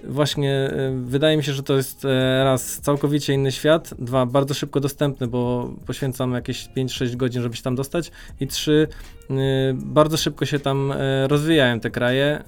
właśnie 0.04 0.54
e, 0.54 0.92
wydaje 1.04 1.36
mi 1.36 1.44
się, 1.44 1.52
że 1.52 1.62
to 1.62 1.76
jest 1.76 2.04
e, 2.04 2.44
raz 2.44 2.80
całkowicie 2.80 3.34
inny 3.34 3.52
świat, 3.52 3.94
dwa 3.98 4.26
bardzo 4.26 4.54
szybko 4.54 4.80
dostępny, 4.80 5.26
bo 5.26 5.70
poświęcam 5.86 6.32
jakieś 6.32 6.68
5-6 6.76 7.16
godzin, 7.16 7.42
żeby 7.42 7.56
się 7.56 7.62
tam 7.62 7.74
dostać 7.74 8.10
i 8.40 8.46
trzy 8.46 8.88
e, 9.30 9.34
bardzo 9.74 10.16
szybko 10.16 10.46
się 10.46 10.58
tam 10.58 10.92
rozwijają 11.26 11.80
te 11.80 11.90
kraje, 11.90 12.44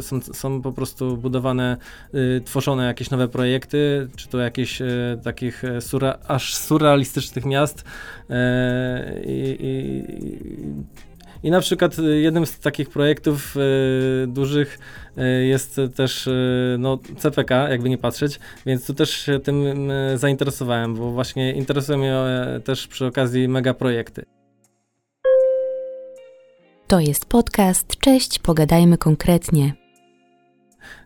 są, 0.00 0.20
są 0.20 0.62
po 0.62 0.72
prostu 0.72 1.16
budowane, 1.16 1.76
tworzone 2.44 2.86
jakieś 2.86 3.10
nowe 3.10 3.28
projekty, 3.28 4.08
czy 4.16 4.28
to 4.28 4.38
jakieś 4.38 4.82
takich 5.24 5.62
sura, 5.80 6.18
aż 6.28 6.56
surrealistycznych 6.56 7.44
miast 7.44 7.84
i, 9.24 9.56
i, 9.60 10.04
i 11.44 11.50
na 11.50 11.60
przykład 11.60 11.98
y, 11.98 12.20
jednym 12.20 12.46
z 12.46 12.58
takich 12.58 12.88
projektów 12.90 13.56
y, 13.56 14.26
dużych 14.26 14.78
y, 15.18 15.44
jest 15.44 15.80
też 15.96 16.28
no, 16.78 16.98
CPK, 17.18 17.68
jakby 17.68 17.90
nie 17.90 17.98
patrzeć, 17.98 18.40
więc 18.66 18.86
tu 18.86 18.94
też 18.94 19.10
się 19.10 19.40
tym 19.40 19.64
zainteresowałem, 20.14 20.94
bo 20.94 21.10
właśnie 21.10 21.52
interesują 21.52 21.98
mnie 21.98 22.14
e, 22.14 22.60
też 22.64 22.86
przy 22.86 23.06
okazji 23.06 23.48
mega 23.48 23.74
projekty. 23.74 24.24
To 26.86 27.00
jest 27.00 27.26
podcast 27.26 27.96
Cześć, 27.96 28.38
pogadajmy 28.38 28.98
konkretnie. 28.98 29.83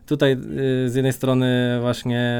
Tutaj 0.05 0.31
y, 0.31 0.89
z 0.89 0.95
jednej 0.95 1.13
strony 1.13 1.77
właśnie 1.81 2.39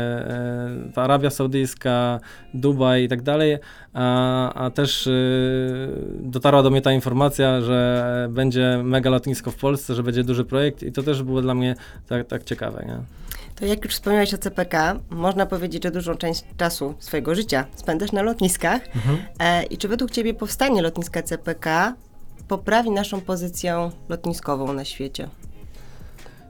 ta 0.93 1.03
Arabia 1.03 1.29
Saudyjska, 1.29 2.19
Dubaj 2.53 3.03
i 3.03 3.08
tak 3.08 3.22
dalej, 3.22 3.58
a, 3.93 4.53
a 4.53 4.69
też 4.69 5.08
y, 5.08 5.89
dotarła 6.19 6.63
do 6.63 6.69
mnie 6.69 6.81
ta 6.81 6.91
informacja, 6.91 7.62
że 7.62 8.27
będzie 8.31 8.81
mega 8.84 9.10
lotnisko 9.10 9.51
w 9.51 9.55
Polsce, 9.55 9.96
że 9.96 10.03
będzie 10.03 10.24
duży 10.24 10.46
projekt 10.46 10.84
i 10.84 10.91
to 10.91 11.03
też 11.03 11.24
było 11.24 11.41
dla 11.41 11.55
mnie 11.55 11.75
tak, 12.08 12.27
tak 12.27 12.43
ciekawe. 12.43 12.84
Nie? 12.88 12.98
To 13.60 13.65
jak 13.65 13.86
już 13.86 13.93
wspomniałeś 13.93 14.34
o 14.34 14.38
CPK, 14.38 15.00
można 15.10 15.46
powiedzieć, 15.46 15.84
że 15.84 15.91
dużą 15.91 16.15
część 16.15 16.43
czasu 16.58 16.96
swojego 17.00 17.36
życia 17.36 17.65
spędzasz 17.75 18.12
na 18.12 18.22
lotniskach. 18.22 18.81
E, 19.39 19.63
I 19.63 19.77
czy 19.77 19.88
według 19.88 20.12
Ciebie 20.12 20.34
powstanie 20.34 20.81
lotniska 20.81 21.24
CPK 21.24 21.96
poprawi 22.48 22.91
naszą 22.91 23.22
pozycję 23.22 23.91
lotniskową 24.10 24.74
na 24.74 24.86
świecie? 24.86 25.29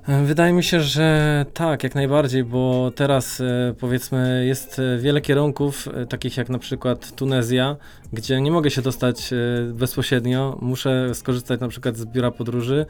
Wydaje 0.07 0.53
mi 0.53 0.63
się, 0.63 0.81
że 0.81 1.45
tak, 1.53 1.83
jak 1.83 1.95
najbardziej, 1.95 2.43
bo 2.43 2.91
teraz 2.95 3.41
e, 3.41 3.73
powiedzmy 3.79 4.45
jest 4.47 4.79
e, 4.79 4.97
wiele 4.97 5.21
kierunków, 5.21 5.87
e, 5.87 6.05
takich 6.05 6.37
jak 6.37 6.49
na 6.49 6.59
przykład 6.59 7.15
Tunezja, 7.15 7.75
gdzie 8.13 8.41
nie 8.41 8.51
mogę 8.51 8.71
się 8.71 8.81
dostać 8.81 9.33
e, 9.33 9.35
bezpośrednio, 9.73 10.57
muszę 10.61 11.15
skorzystać 11.15 11.59
na 11.59 11.67
przykład 11.67 11.97
z 11.97 12.05
biura 12.05 12.31
podróży 12.31 12.85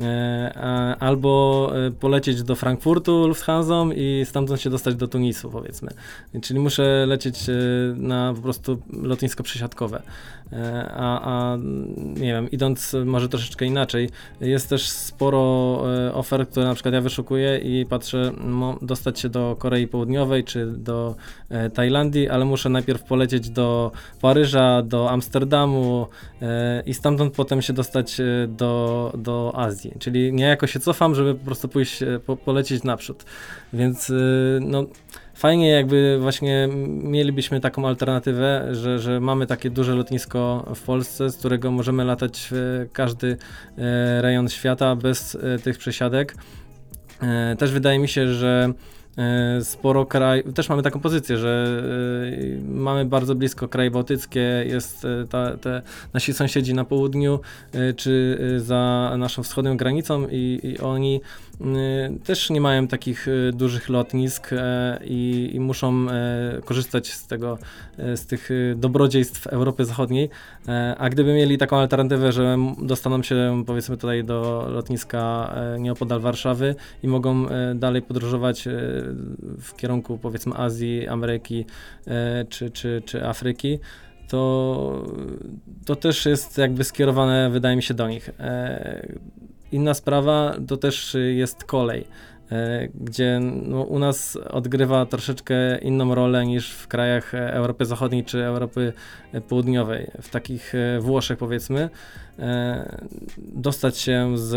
e, 0.00 0.96
albo 1.00 1.70
e, 1.86 1.90
polecieć 1.90 2.42
do 2.42 2.54
Frankfurtu 2.54 3.28
Lufthansa 3.28 3.84
i 3.96 4.22
stamtąd 4.24 4.60
się 4.60 4.70
dostać 4.70 4.94
do 4.94 5.08
Tunisu 5.08 5.50
powiedzmy. 5.50 5.90
Czyli 6.42 6.60
muszę 6.60 7.06
lecieć 7.06 7.48
e, 7.48 7.52
na 7.96 8.32
po 8.36 8.42
prostu 8.42 8.82
lotnisko 9.02 9.42
przesiadkowe. 9.42 10.02
E, 10.52 10.90
A, 10.96 11.20
a 11.22 11.56
nie 11.96 12.32
wiem, 12.32 12.50
idąc 12.50 12.96
może 13.04 13.28
troszeczkę 13.28 13.64
inaczej, 13.64 14.10
jest 14.40 14.68
też 14.68 14.88
sporo 14.88 15.82
e, 16.08 16.14
ofert, 16.14 16.53
które 16.54 16.66
na 16.66 16.74
przykład 16.74 16.94
ja 16.94 17.00
wyszukuję 17.00 17.58
i 17.58 17.86
patrzę, 17.86 18.32
mo, 18.40 18.78
dostać 18.82 19.20
się 19.20 19.28
do 19.28 19.56
Korei 19.58 19.88
Południowej 19.88 20.44
czy 20.44 20.66
do 20.66 21.14
e, 21.48 21.70
Tajlandii, 21.70 22.28
ale 22.28 22.44
muszę 22.44 22.68
najpierw 22.68 23.02
polecieć 23.02 23.50
do 23.50 23.92
Paryża, 24.20 24.82
do 24.82 25.10
Amsterdamu 25.10 26.06
e, 26.42 26.82
i 26.86 26.94
stamtąd 26.94 27.34
potem 27.34 27.62
się 27.62 27.72
dostać 27.72 28.20
e, 28.20 28.24
do, 28.48 29.12
do 29.18 29.52
Azji. 29.54 29.92
Czyli 29.98 30.32
niejako 30.32 30.66
się 30.66 30.80
cofam, 30.80 31.14
żeby 31.14 31.34
po 31.34 31.44
prostu 31.44 31.68
pójść, 31.68 32.02
e, 32.02 32.20
po, 32.26 32.36
polecieć 32.36 32.82
naprzód. 32.82 33.24
Więc 33.72 34.10
e, 34.10 34.14
no 34.60 34.84
fajnie 35.34 35.68
jakby 35.68 36.18
właśnie 36.20 36.68
mielibyśmy 37.02 37.60
taką 37.60 37.88
alternatywę, 37.88 38.68
że, 38.72 38.98
że 38.98 39.20
mamy 39.20 39.46
takie 39.46 39.70
duże 39.70 39.94
lotnisko 39.94 40.72
w 40.74 40.82
Polsce, 40.82 41.30
z 41.30 41.36
którego 41.36 41.70
możemy 41.70 42.04
latać 42.04 42.48
w 42.50 42.86
każdy 42.92 43.36
e, 43.78 44.22
rejon 44.22 44.48
świata 44.48 44.96
bez 44.96 45.34
e, 45.34 45.58
tych 45.58 45.78
przesiadek. 45.78 46.36
E, 47.22 47.56
Też 47.58 47.72
wydaje 47.72 47.98
mi 47.98 48.08
się, 48.08 48.28
że 48.28 48.72
sporo 49.60 50.06
kraj, 50.06 50.44
też 50.54 50.68
mamy 50.68 50.82
taką 50.82 51.00
pozycję, 51.00 51.38
że 51.38 51.82
e, 52.58 52.72
mamy 52.72 53.04
bardzo 53.04 53.34
blisko 53.34 53.68
kraje 53.68 53.90
bałtyckie, 53.90 54.64
jest 54.66 55.04
e, 55.04 55.26
ta, 55.30 55.56
te 55.56 55.82
nasi 56.12 56.32
sąsiedzi 56.32 56.74
na 56.74 56.84
południu, 56.84 57.40
e, 57.72 57.92
czy 57.92 58.38
e, 58.56 58.60
za 58.60 59.12
naszą 59.18 59.42
wschodnią 59.42 59.76
granicą 59.76 60.28
i, 60.30 60.60
i 60.62 60.78
oni 60.78 61.20
też 62.24 62.50
nie 62.50 62.60
mają 62.60 62.88
takich 62.88 63.26
dużych 63.52 63.88
lotnisk 63.88 64.52
e, 64.52 65.00
i, 65.04 65.50
i 65.52 65.60
muszą 65.60 66.10
e, 66.10 66.60
korzystać 66.64 67.12
z 67.12 67.26
tego, 67.26 67.58
e, 67.98 68.16
z 68.16 68.26
tych 68.26 68.50
dobrodziejstw 68.76 69.46
Europy 69.46 69.84
Zachodniej. 69.84 70.30
E, 70.68 70.94
A 70.98 71.10
gdyby 71.10 71.34
mieli 71.34 71.58
taką 71.58 71.76
alternatywę, 71.76 72.32
że 72.32 72.58
dostaną 72.82 73.22
się 73.22 73.62
powiedzmy 73.66 73.96
tutaj 73.96 74.24
do 74.24 74.68
lotniska 74.70 75.52
e, 75.56 75.80
nieopodal 75.80 76.20
Warszawy 76.20 76.74
i 77.02 77.08
mogą 77.08 77.48
e, 77.48 77.74
dalej 77.74 78.02
podróżować 78.02 78.66
e, 78.66 78.72
w 79.60 79.74
kierunku 79.76 80.18
powiedzmy 80.18 80.54
Azji, 80.54 81.08
Ameryki 81.08 81.66
e, 82.06 82.44
czy, 82.48 82.70
czy, 82.70 83.02
czy 83.06 83.26
Afryki, 83.26 83.78
to, 84.28 85.04
to 85.86 85.96
też 85.96 86.26
jest 86.26 86.58
jakby 86.58 86.84
skierowane, 86.84 87.50
wydaje 87.50 87.76
mi 87.76 87.82
się, 87.82 87.94
do 87.94 88.08
nich. 88.08 88.30
E, 88.40 89.08
Inna 89.72 89.94
sprawa 89.94 90.56
to 90.68 90.76
też 90.76 91.16
jest 91.34 91.64
kolej, 91.64 92.06
e, 92.52 92.88
gdzie 92.94 93.40
no, 93.42 93.82
u 93.82 93.98
nas 93.98 94.36
odgrywa 94.36 95.06
troszeczkę 95.06 95.78
inną 95.78 96.14
rolę 96.14 96.46
niż 96.46 96.70
w 96.70 96.88
krajach 96.88 97.34
Europy 97.34 97.84
Zachodniej 97.84 98.24
czy 98.24 98.44
Europy 98.44 98.92
Południowej. 99.48 100.10
W 100.22 100.30
takich 100.30 100.72
Włoszech 101.00 101.38
powiedzmy, 101.38 101.90
dostać 103.38 103.98
się 103.98 104.38
z, 104.38 104.50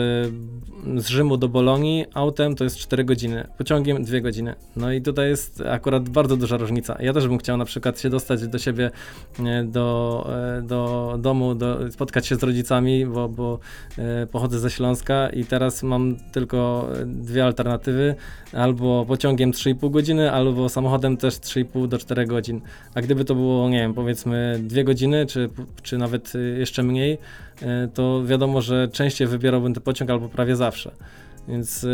z 0.97 1.07
Rzymu 1.07 1.37
do 1.37 1.49
Bolonii 1.49 2.05
autem 2.13 2.55
to 2.55 2.63
jest 2.63 2.77
4 2.77 3.03
godziny, 3.03 3.47
pociągiem 3.57 4.03
2 4.03 4.19
godziny. 4.19 4.55
No 4.75 4.91
i 4.91 5.01
tutaj 5.01 5.29
jest 5.29 5.61
akurat 5.61 6.09
bardzo 6.09 6.37
duża 6.37 6.57
różnica. 6.57 6.97
Ja 6.99 7.13
też 7.13 7.27
bym 7.27 7.37
chciał 7.37 7.57
na 7.57 7.65
przykład 7.65 7.99
się 7.99 8.09
dostać 8.09 8.47
do 8.47 8.57
siebie, 8.57 8.91
e, 9.39 9.63
do, 9.63 10.29
e, 10.57 10.61
do 10.61 11.15
domu, 11.19 11.55
do, 11.55 11.91
spotkać 11.91 12.27
się 12.27 12.35
z 12.35 12.43
rodzicami, 12.43 13.05
bo, 13.05 13.29
bo 13.29 13.59
e, 13.97 14.27
pochodzę 14.27 14.59
ze 14.59 14.69
Śląska 14.69 15.29
i 15.29 15.45
teraz 15.45 15.83
mam 15.83 16.15
tylko 16.31 16.89
e, 17.01 17.05
dwie 17.05 17.45
alternatywy, 17.45 18.15
albo 18.53 19.05
pociągiem 19.05 19.51
3,5 19.51 19.91
godziny, 19.91 20.31
albo 20.31 20.69
samochodem 20.69 21.17
też 21.17 21.35
3,5 21.35 21.87
do 21.87 21.97
4 21.97 22.25
godzin. 22.25 22.61
A 22.93 23.01
gdyby 23.01 23.25
to 23.25 23.35
było, 23.35 23.69
nie 23.69 23.79
wiem, 23.79 23.93
powiedzmy 23.93 24.59
2 24.63 24.83
godziny, 24.83 25.25
czy, 25.25 25.49
czy 25.83 25.97
nawet 25.97 26.33
e, 26.35 26.39
jeszcze 26.39 26.83
mniej, 26.83 27.13
e, 27.13 27.17
to 27.93 28.25
wiadomo, 28.25 28.61
że 28.61 28.87
częściej 28.87 29.27
wybierałbym 29.27 29.73
ten 29.73 29.83
pociąg 29.83 30.11
albo 30.11 30.29
prawie 30.29 30.55
zawsze. 30.55 30.91
Więc 31.47 31.83
e, 31.83 31.87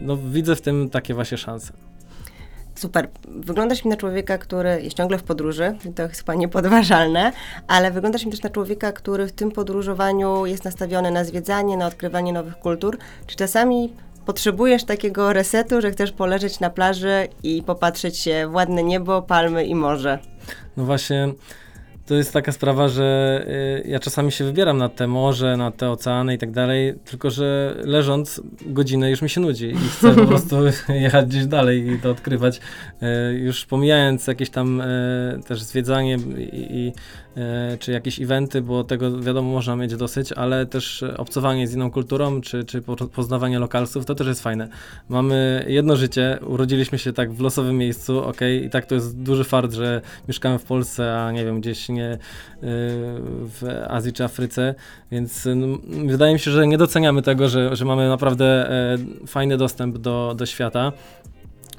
no, 0.00 0.16
widzę 0.16 0.56
w 0.56 0.60
tym 0.60 0.90
takie 0.90 1.14
właśnie 1.14 1.38
szanse. 1.38 1.72
Super. 2.74 3.08
Wyglądasz 3.28 3.84
mi 3.84 3.90
na 3.90 3.96
człowieka, 3.96 4.38
który 4.38 4.82
jest 4.82 4.96
ciągle 4.96 5.18
w 5.18 5.22
podróży, 5.22 5.76
to 5.94 6.02
jest 6.02 6.18
chyba 6.20 6.34
niepodważalne, 6.34 7.32
ale 7.68 7.90
wyglądasz 7.90 8.24
mi 8.24 8.30
też 8.30 8.42
na 8.42 8.50
człowieka, 8.50 8.92
który 8.92 9.26
w 9.26 9.32
tym 9.32 9.50
podróżowaniu 9.50 10.46
jest 10.46 10.64
nastawiony 10.64 11.10
na 11.10 11.24
zwiedzanie, 11.24 11.76
na 11.76 11.86
odkrywanie 11.86 12.32
nowych 12.32 12.56
kultur. 12.56 12.98
Czy 13.26 13.36
czasami 13.36 13.92
potrzebujesz 14.26 14.84
takiego 14.84 15.32
resetu, 15.32 15.80
że 15.80 15.90
chcesz 15.90 16.12
poleżeć 16.12 16.60
na 16.60 16.70
plaży 16.70 17.28
i 17.42 17.62
popatrzeć 17.62 18.18
się 18.18 18.48
w 18.50 18.54
ładne 18.54 18.82
niebo, 18.82 19.22
palmy 19.22 19.64
i 19.64 19.74
morze? 19.74 20.18
No 20.76 20.84
właśnie, 20.84 21.32
to 22.06 22.14
jest 22.14 22.32
taka 22.32 22.52
sprawa, 22.52 22.88
że 22.88 23.44
y, 23.84 23.88
ja 23.88 23.98
czasami 23.98 24.32
się 24.32 24.44
wybieram 24.44 24.78
na 24.78 24.88
te 24.88 25.06
morze, 25.06 25.56
na 25.56 25.70
te 25.70 25.90
oceany 25.90 26.34
i 26.34 26.38
tak 26.38 26.50
dalej, 26.50 26.94
tylko 27.04 27.30
że 27.30 27.76
leżąc 27.84 28.40
godzinę 28.66 29.10
już 29.10 29.22
mi 29.22 29.30
się 29.30 29.40
nudzi 29.40 29.66
i 29.66 29.88
chcę 29.88 30.14
po 30.14 30.26
prostu 30.32 30.56
jechać 30.88 31.26
gdzieś 31.26 31.46
dalej 31.46 31.90
i 31.90 31.98
to 31.98 32.10
odkrywać. 32.10 32.60
Y, 33.02 33.38
już 33.38 33.66
pomijając 33.66 34.26
jakieś 34.26 34.50
tam 34.50 34.80
y, 34.80 35.40
też 35.46 35.62
zwiedzanie 35.62 36.18
i, 36.38 36.76
i 36.76 36.92
czy 37.78 37.92
jakieś 37.92 38.20
eventy, 38.20 38.62
bo 38.62 38.84
tego 38.84 39.20
wiadomo 39.20 39.50
można 39.52 39.76
mieć 39.76 39.96
dosyć, 39.96 40.32
ale 40.32 40.66
też 40.66 41.04
obcowanie 41.16 41.68
z 41.68 41.74
inną 41.74 41.90
kulturą, 41.90 42.40
czy, 42.40 42.64
czy 42.64 42.82
po- 42.82 42.96
poznawanie 42.96 43.58
lokalsów, 43.58 44.04
to 44.04 44.14
też 44.14 44.26
jest 44.26 44.42
fajne. 44.42 44.68
Mamy 45.08 45.64
jedno 45.68 45.96
życie, 45.96 46.38
urodziliśmy 46.46 46.98
się 46.98 47.12
tak 47.12 47.32
w 47.32 47.40
losowym 47.40 47.78
miejscu, 47.78 48.24
ok, 48.24 48.40
i 48.64 48.70
tak 48.70 48.86
to 48.86 48.94
jest 48.94 49.18
duży 49.22 49.44
fart, 49.44 49.72
że 49.72 50.00
mieszkamy 50.28 50.58
w 50.58 50.64
Polsce, 50.64 51.20
a 51.20 51.32
nie 51.32 51.44
wiem, 51.44 51.60
gdzieś 51.60 51.88
nie 51.88 52.12
y, 52.12 52.18
w 52.62 53.84
Azji 53.88 54.12
czy 54.12 54.24
Afryce, 54.24 54.74
więc 55.10 55.48
wydaje 56.06 56.32
mi 56.32 56.38
się, 56.38 56.50
że 56.50 56.66
nie 56.66 56.78
doceniamy 56.78 57.22
tego, 57.22 57.48
że, 57.48 57.76
że 57.76 57.84
mamy 57.84 58.08
naprawdę 58.08 58.70
e, 58.70 58.98
fajny 59.26 59.56
dostęp 59.56 59.98
do, 59.98 60.34
do 60.36 60.46
świata. 60.46 60.92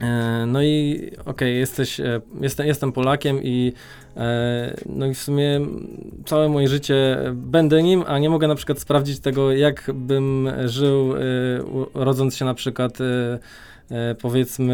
E, 0.02 0.46
No 0.48 0.64
i 0.64 1.12
okej, 1.26 1.60
jesteś, 1.60 2.00
e, 2.00 2.22
jestem, 2.42 2.68
jestem 2.68 2.92
Polakiem 2.92 3.44
i 3.44 3.74
e, 4.18 4.76
no 4.86 5.06
i 5.06 5.14
w 5.14 5.20
sumie 5.20 5.62
całe 6.26 6.50
moje 6.50 6.68
życie 6.68 7.18
będę 7.34 7.84
nim, 7.84 8.04
a 8.08 8.20
nie 8.20 8.30
mogę 8.30 8.48
na 8.48 8.56
przykład 8.56 8.80
sprawdzić 8.80 9.20
tego, 9.20 9.52
jak 9.52 9.92
bym 9.94 10.50
żył, 10.66 11.14
rodząc 11.94 12.36
się 12.36 12.46
na 12.46 12.54
przykład 12.54 12.98
powiedzmy 14.22 14.74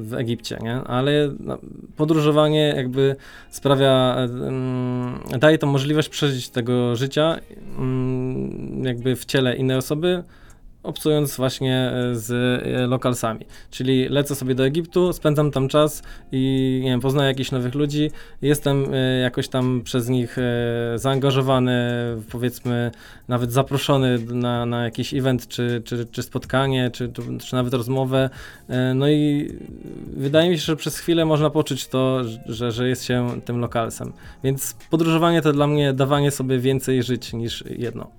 w 0.00 0.14
Egipcie, 0.14 0.58
nie? 0.62 0.74
Ale 0.74 1.30
no, 1.40 1.58
podróżowanie 1.96 2.72
jakby 2.76 3.16
sprawia, 3.50 4.16
mm, 4.18 5.18
daje 5.38 5.58
to 5.58 5.66
możliwość 5.66 6.08
przeżyć 6.08 6.48
tego 6.48 6.96
życia 6.96 7.38
mm, 7.78 8.84
jakby 8.84 9.16
w 9.16 9.24
ciele 9.24 9.56
innej 9.56 9.76
osoby, 9.76 10.22
obcując 10.88 11.36
właśnie 11.36 11.92
e, 11.94 12.14
z 12.14 12.30
e, 12.66 12.86
lokalsami. 12.86 13.46
Czyli 13.70 14.08
lecę 14.08 14.34
sobie 14.34 14.54
do 14.54 14.66
Egiptu, 14.66 15.12
spędzam 15.12 15.50
tam 15.50 15.68
czas 15.68 16.02
i 16.32 16.80
nie 16.84 16.90
wiem, 16.90 17.00
poznaję 17.00 17.28
jakichś 17.28 17.50
nowych 17.50 17.74
ludzi, 17.74 18.10
jestem 18.42 18.94
e, 18.94 19.18
jakoś 19.18 19.48
tam 19.48 19.82
przez 19.84 20.08
nich 20.08 20.36
zaangażowany, 20.94 21.78
powiedzmy 22.30 22.90
nawet 23.28 23.52
zaproszony 23.52 24.18
na, 24.18 24.66
na 24.66 24.84
jakiś 24.84 25.14
event, 25.14 25.48
czy, 25.48 25.82
czy, 25.84 26.06
czy 26.06 26.22
spotkanie, 26.22 26.90
czy, 26.90 27.12
czy, 27.38 27.56
nawet 27.56 27.74
rozmowę. 27.74 28.30
No 28.94 29.08
i 29.08 29.52
wydaje 30.16 30.50
mi 30.50 30.58
się, 30.58 30.64
że 30.64 30.76
przez 30.76 30.98
chwilę 30.98 31.24
można 31.24 31.50
poczuć 31.50 31.86
to, 31.86 32.20
że, 32.46 32.72
że 32.72 32.88
jest 32.88 33.04
się 33.04 33.40
tym 33.44 33.60
lokalsem. 33.60 34.12
Więc 34.44 34.76
podróżowanie 34.90 35.42
to 35.42 35.52
dla 35.52 35.66
mnie 35.66 35.92
dawanie 35.92 36.30
sobie 36.30 36.58
więcej 36.58 37.02
żyć 37.02 37.32
niż 37.32 37.64
jedno. 37.78 38.10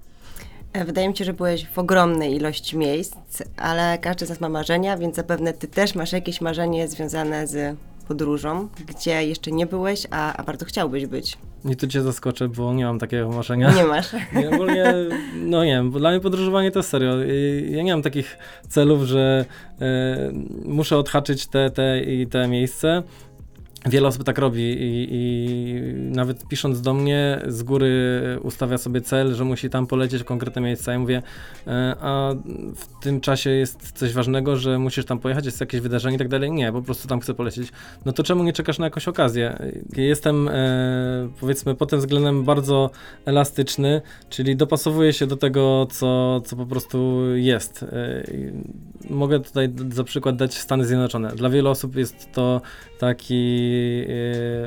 E, 0.74 0.86
Wydaje 0.86 1.10
mi 1.10 1.18
się, 1.18 1.26
że 1.26 1.34
byłeś 1.34 1.68
w 1.68 1.80
ogromnej 1.80 2.36
ilości 2.36 2.78
miejsc, 2.78 3.16
ale 3.58 3.98
każdy 3.98 4.26
z 4.26 4.30
nas 4.30 4.42
ma 4.42 4.50
marzenia, 4.50 4.98
więc 4.98 5.16
zapewne 5.16 5.54
ty 5.54 5.68
też 5.68 5.96
masz 5.96 6.12
jakieś 6.12 6.42
marzenie 6.42 6.88
związane 6.88 7.48
z 7.48 7.78
podróżą, 8.08 8.68
gdzie 8.88 9.26
jeszcze 9.26 9.52
nie 9.52 9.66
byłeś, 9.66 10.08
a, 10.12 10.34
a 10.34 10.44
bardzo 10.44 10.66
chciałbyś 10.66 11.06
być. 11.06 11.38
I 11.66 11.76
tu 11.76 11.88
cię 11.88 12.02
zaskoczę, 12.02 12.48
bo 12.48 12.74
nie 12.74 12.86
mam 12.86 13.00
takiego 13.00 13.30
marzenia. 13.30 13.72
Nie 13.72 13.84
masz. 13.84 14.14
Nie, 14.34 14.50
ogólnie, 14.50 14.94
no 15.36 15.64
nie 15.64 15.72
wiem, 15.72 15.92
bo 15.92 16.00
dla 16.00 16.10
mnie 16.10 16.20
podróżowanie 16.20 16.72
to 16.72 16.84
serio. 16.84 17.16
Ja 17.70 17.84
nie 17.84 17.92
mam 17.94 18.02
takich 18.02 18.38
celów, 18.68 19.04
że 19.04 19.46
e, 19.82 20.32
muszę 20.66 20.98
odhaczyć 20.98 21.48
te, 21.48 21.70
te 21.70 22.02
i 22.02 22.28
te 22.28 22.48
miejsce. 22.48 23.04
Wiele 23.86 24.07
osób 24.07 24.24
tak 24.24 24.38
robi 24.38 24.62
i, 24.62 25.07
i 25.12 25.93
nawet 25.95 26.48
pisząc 26.48 26.81
do 26.81 26.93
mnie 26.93 27.41
z 27.48 27.63
góry 27.63 27.89
ustawia 28.43 28.77
sobie 28.77 29.01
cel, 29.01 29.36
że 29.36 29.45
musi 29.45 29.69
tam 29.69 29.88
polecieć 29.88 30.21
w 30.21 30.25
konkretne 30.25 30.62
miejsca. 30.62 30.91
Ja 30.91 31.00
mówię, 31.00 31.21
e, 31.67 31.95
a 32.01 32.33
w 32.75 33.03
tym 33.03 33.21
czasie 33.21 33.50
jest 33.50 33.91
coś 33.91 34.13
ważnego, 34.13 34.55
że 34.55 34.79
musisz 34.79 35.05
tam 35.05 35.19
pojechać, 35.19 35.45
jest 35.45 35.62
jakieś 35.62 35.81
wydarzenie 35.81 36.15
i 36.15 36.19
tak 36.19 36.27
dalej. 36.27 36.51
Nie, 36.51 36.71
po 36.71 36.81
prostu 36.81 37.07
tam 37.07 37.19
chcę 37.19 37.33
polecieć. 37.33 37.71
No 38.05 38.12
to 38.12 38.24
czemu 38.24 38.43
nie 38.43 38.53
czekasz 38.53 38.79
na 38.79 38.86
jakąś 38.86 39.07
okazję? 39.07 39.57
Jestem 39.98 40.48
e, 40.48 41.29
powiedzmy 41.39 41.75
pod 41.75 41.89
tym 41.89 42.00
względem 42.00 42.43
bardzo 42.43 42.89
elastyczny, 43.25 44.01
czyli 44.29 44.55
dopasowuję 44.55 45.13
się 45.13 45.27
do 45.27 45.38
tego, 45.38 45.88
co, 45.91 46.41
co 46.45 46.55
po 46.55 46.65
prostu 46.65 47.21
jest. 47.36 47.83
E, 47.83 48.24
Mogę 49.09 49.39
tutaj 49.39 49.69
za 49.91 50.03
przykład 50.03 50.36
dać 50.36 50.53
Stany 50.53 50.86
Zjednoczone. 50.86 51.31
Dla 51.36 51.50
wielu 51.50 51.69
osób 51.69 51.95
jest 51.95 52.31
to 52.31 52.62
taki 53.00 53.69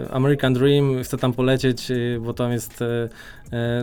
e, 0.07 0.13
American 0.13 0.55
Dream, 0.55 1.03
chcę 1.03 1.19
tam 1.19 1.33
polecieć, 1.33 1.91
e, 1.91 1.95
bo 2.21 2.35
tam 2.35 2.53
jest, 2.53 2.83
e, 2.83 3.09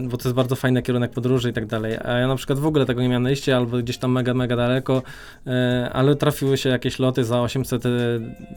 bo 0.02 0.18
to 0.18 0.30
jest 0.30 0.36
bardzo 0.36 0.56
fajny 0.56 0.82
kierunek 0.82 1.12
podróży 1.12 1.50
i 1.50 1.54
tak 1.54 1.66
dalej. 1.66 1.98
A 2.04 2.12
ja 2.12 2.28
na 2.28 2.36
przykład 2.36 2.60
w 2.60 2.66
ogóle 2.66 2.86
tego 2.86 3.02
nie 3.02 3.10
miałem 3.10 3.24
na 3.24 3.30
liście, 3.30 3.58
albo 3.58 3.78
gdzieś 3.78 3.98
tam 3.98 4.12
mega, 4.12 4.34
mega 4.34 4.56
daleko, 4.56 5.02
ale 5.92 6.16
trafiły 6.16 6.58
się 6.58 6.70
jakieś 6.70 7.00
loty 7.00 7.24
za 7.24 7.42
800 7.42 7.86
e, 7.86 7.90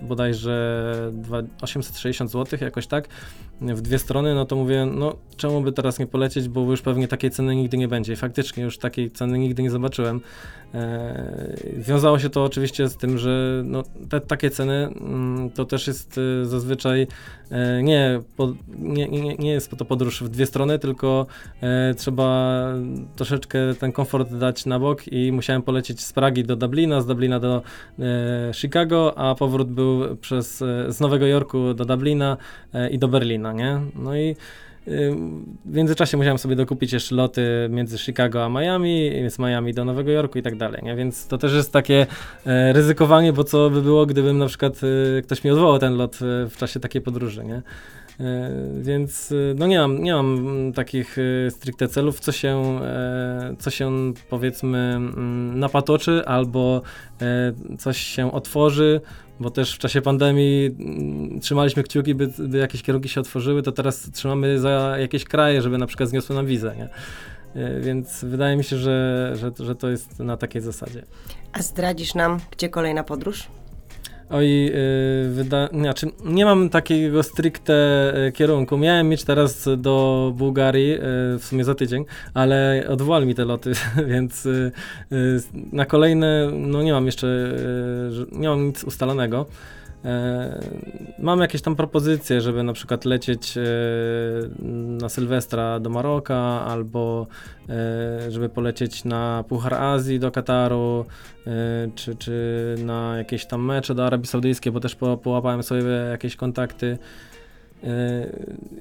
bodajże 0.00 1.10
dwa- 1.12 1.42
860 1.62 2.30
zł, 2.30 2.58
jakoś 2.62 2.86
tak, 2.86 3.08
w 3.60 3.80
dwie 3.80 3.98
strony, 3.98 4.34
no 4.34 4.44
to 4.44 4.56
mówię, 4.56 4.86
no 4.86 5.16
czemu 5.36 5.60
by 5.60 5.72
teraz 5.72 5.98
nie 5.98 6.06
polecieć, 6.06 6.48
bo 6.48 6.60
już 6.60 6.82
pewnie 6.82 7.08
takiej 7.08 7.30
ceny 7.30 7.56
nigdy 7.56 7.76
nie 7.76 7.88
będzie. 7.88 8.12
I 8.12 8.16
faktycznie 8.16 8.62
już 8.62 8.78
takiej 8.78 9.10
ceny 9.10 9.38
nigdy 9.38 9.62
nie 9.62 9.70
zobaczyłem. 9.70 10.20
Wiązało 11.76 12.18
się 12.18 12.30
to 12.30 12.44
oczywiście 12.44 12.88
z 12.88 12.96
tym, 12.96 13.18
że 13.18 13.62
no, 13.64 13.82
te 14.08 14.20
takie 14.20 14.50
ceny 14.50 14.72
mm, 14.72 15.50
to 15.50 15.64
też 15.64 15.86
jest 15.86 16.20
zazwyczaj 16.52 17.06
e, 17.50 17.82
nie, 17.82 18.20
po, 18.36 18.52
nie, 18.78 19.08
nie, 19.08 19.36
nie 19.36 19.50
jest 19.50 19.70
to 19.70 19.84
podróż 19.84 20.22
w 20.22 20.28
dwie 20.28 20.46
strony, 20.46 20.78
tylko 20.78 21.26
e, 21.62 21.94
trzeba 21.94 22.62
troszeczkę 23.16 23.58
ten 23.78 23.92
komfort 23.92 24.34
dać 24.34 24.66
na 24.66 24.78
bok 24.78 25.08
i 25.08 25.32
musiałem 25.32 25.62
polecieć 25.62 26.00
z 26.00 26.12
Pragi 26.12 26.44
do 26.44 26.56
Dublina, 26.56 27.00
z 27.00 27.06
Dublina 27.06 27.40
do 27.40 27.62
e, 27.98 28.54
Chicago, 28.54 29.18
a 29.18 29.34
powrót 29.34 29.70
był 29.70 30.16
przez, 30.16 30.58
z 30.88 31.00
Nowego 31.00 31.26
Jorku 31.26 31.74
do 31.74 31.84
Dublina 31.84 32.36
i 32.90 32.98
do 32.98 33.08
Berlina, 33.08 33.52
nie? 33.52 33.80
No 33.94 34.16
i 34.16 34.36
w 35.64 35.74
międzyczasie 35.74 36.16
musiałem 36.16 36.38
sobie 36.38 36.56
dokupić 36.56 36.92
jeszcze 36.92 37.14
loty 37.14 37.42
między 37.70 37.98
Chicago 37.98 38.44
a 38.44 38.48
Miami, 38.48 39.10
z 39.30 39.38
Miami 39.38 39.74
do 39.74 39.84
Nowego 39.84 40.10
Jorku 40.10 40.38
i 40.38 40.42
tak 40.42 40.56
dalej, 40.56 40.82
nie? 40.84 40.96
Więc 40.96 41.26
to 41.26 41.38
też 41.38 41.52
jest 41.52 41.72
takie 41.72 42.06
e, 42.46 42.72
ryzykowanie, 42.72 43.32
bo 43.32 43.44
co 43.44 43.70
by 43.70 43.82
było, 43.82 44.06
gdybym 44.06 44.38
na 44.38 44.46
przykład 44.46 44.80
e, 45.18 45.22
ktoś 45.22 45.44
mi 45.44 45.50
odwołał 45.50 45.78
ten 45.78 45.96
lot 45.96 46.14
e, 46.14 46.48
w 46.48 46.56
czasie 46.56 46.80
takiej 46.80 47.02
podróży, 47.02 47.44
nie? 47.44 47.62
Więc 48.80 49.34
no 49.54 49.66
nie 49.66 49.78
mam, 49.78 50.02
nie 50.02 50.14
mam 50.14 50.72
takich 50.74 51.16
stricte 51.50 51.88
celów, 51.88 52.20
co 52.20 52.32
się, 52.32 52.80
co 53.58 53.70
się 53.70 54.12
powiedzmy 54.30 54.78
mm, 54.78 55.58
napatoczy 55.58 56.22
albo 56.26 56.82
coś 57.78 57.98
się 57.98 58.32
otworzy, 58.32 59.00
bo 59.42 59.50
też 59.50 59.74
w 59.74 59.78
czasie 59.78 60.02
pandemii 60.02 60.66
mm, 60.66 61.40
trzymaliśmy 61.40 61.82
kciuki, 61.82 62.14
by, 62.14 62.30
by 62.38 62.58
jakieś 62.58 62.82
kierunki 62.82 63.08
się 63.08 63.20
otworzyły, 63.20 63.62
to 63.62 63.72
teraz 63.72 64.10
trzymamy 64.10 64.58
za 64.58 64.94
jakieś 64.98 65.24
kraje, 65.24 65.62
żeby 65.62 65.78
na 65.78 65.86
przykład 65.86 66.08
zniosły 66.08 66.36
nam 66.36 66.46
wizę, 66.46 66.74
nie? 66.76 66.88
E, 67.62 67.80
Więc 67.80 68.24
wydaje 68.24 68.56
mi 68.56 68.64
się, 68.64 68.76
że, 68.76 69.30
że, 69.34 69.52
że 69.64 69.74
to 69.74 69.90
jest 69.90 70.18
na 70.18 70.36
takiej 70.36 70.62
zasadzie. 70.62 71.02
A 71.52 71.62
zdradzisz 71.62 72.14
nam, 72.14 72.40
gdzie 72.50 72.68
kolejna 72.68 73.04
podróż? 73.04 73.46
Oj, 74.32 74.64
yy, 74.64 74.72
wyda... 75.30 75.68
znaczy, 75.68 76.06
nie 76.24 76.44
mam 76.44 76.68
takiego 76.68 77.22
stricte 77.22 77.74
y, 78.28 78.32
kierunku. 78.32 78.78
Miałem 78.78 79.08
mieć 79.08 79.24
teraz 79.24 79.68
do 79.76 80.32
Bułgarii, 80.36 80.94
y, 80.94 80.98
w 81.38 81.40
sumie 81.42 81.64
za 81.64 81.74
tydzień, 81.74 82.04
ale 82.34 82.84
odwołali 82.88 83.26
mi 83.26 83.34
te 83.34 83.44
loty, 83.44 83.72
więc 84.12 84.46
y, 84.46 84.72
y, 85.12 85.40
na 85.72 85.84
kolejne, 85.84 86.50
no 86.52 86.82
nie 86.82 86.92
mam 86.92 87.06
jeszcze, 87.06 87.26
y, 87.26 88.38
nie 88.38 88.48
mam 88.48 88.66
nic 88.66 88.84
ustalonego. 88.84 89.46
E, 90.04 90.60
Mam 91.18 91.40
jakieś 91.40 91.62
tam 91.62 91.76
propozycje, 91.76 92.40
żeby 92.40 92.62
na 92.62 92.72
przykład 92.72 93.04
lecieć 93.04 93.56
e, 93.56 93.62
na 95.00 95.08
Sylwestra 95.08 95.80
do 95.80 95.90
Maroka, 95.90 96.36
albo 96.66 97.26
e, 97.68 98.30
żeby 98.30 98.48
polecieć 98.48 99.04
na 99.04 99.44
Puchar 99.48 99.74
Azji 99.74 100.20
do 100.20 100.30
Kataru, 100.30 101.04
czy, 101.94 102.16
czy 102.16 102.74
na 102.84 103.18
jakieś 103.18 103.46
tam 103.46 103.64
mecze 103.64 103.94
do 103.94 104.06
Arabii 104.06 104.26
Saudyjskiej, 104.26 104.72
bo 104.72 104.80
też 104.80 104.94
po, 104.94 105.16
połapałem 105.16 105.62
sobie 105.62 105.84
jakieś 106.10 106.36
kontakty. 106.36 106.98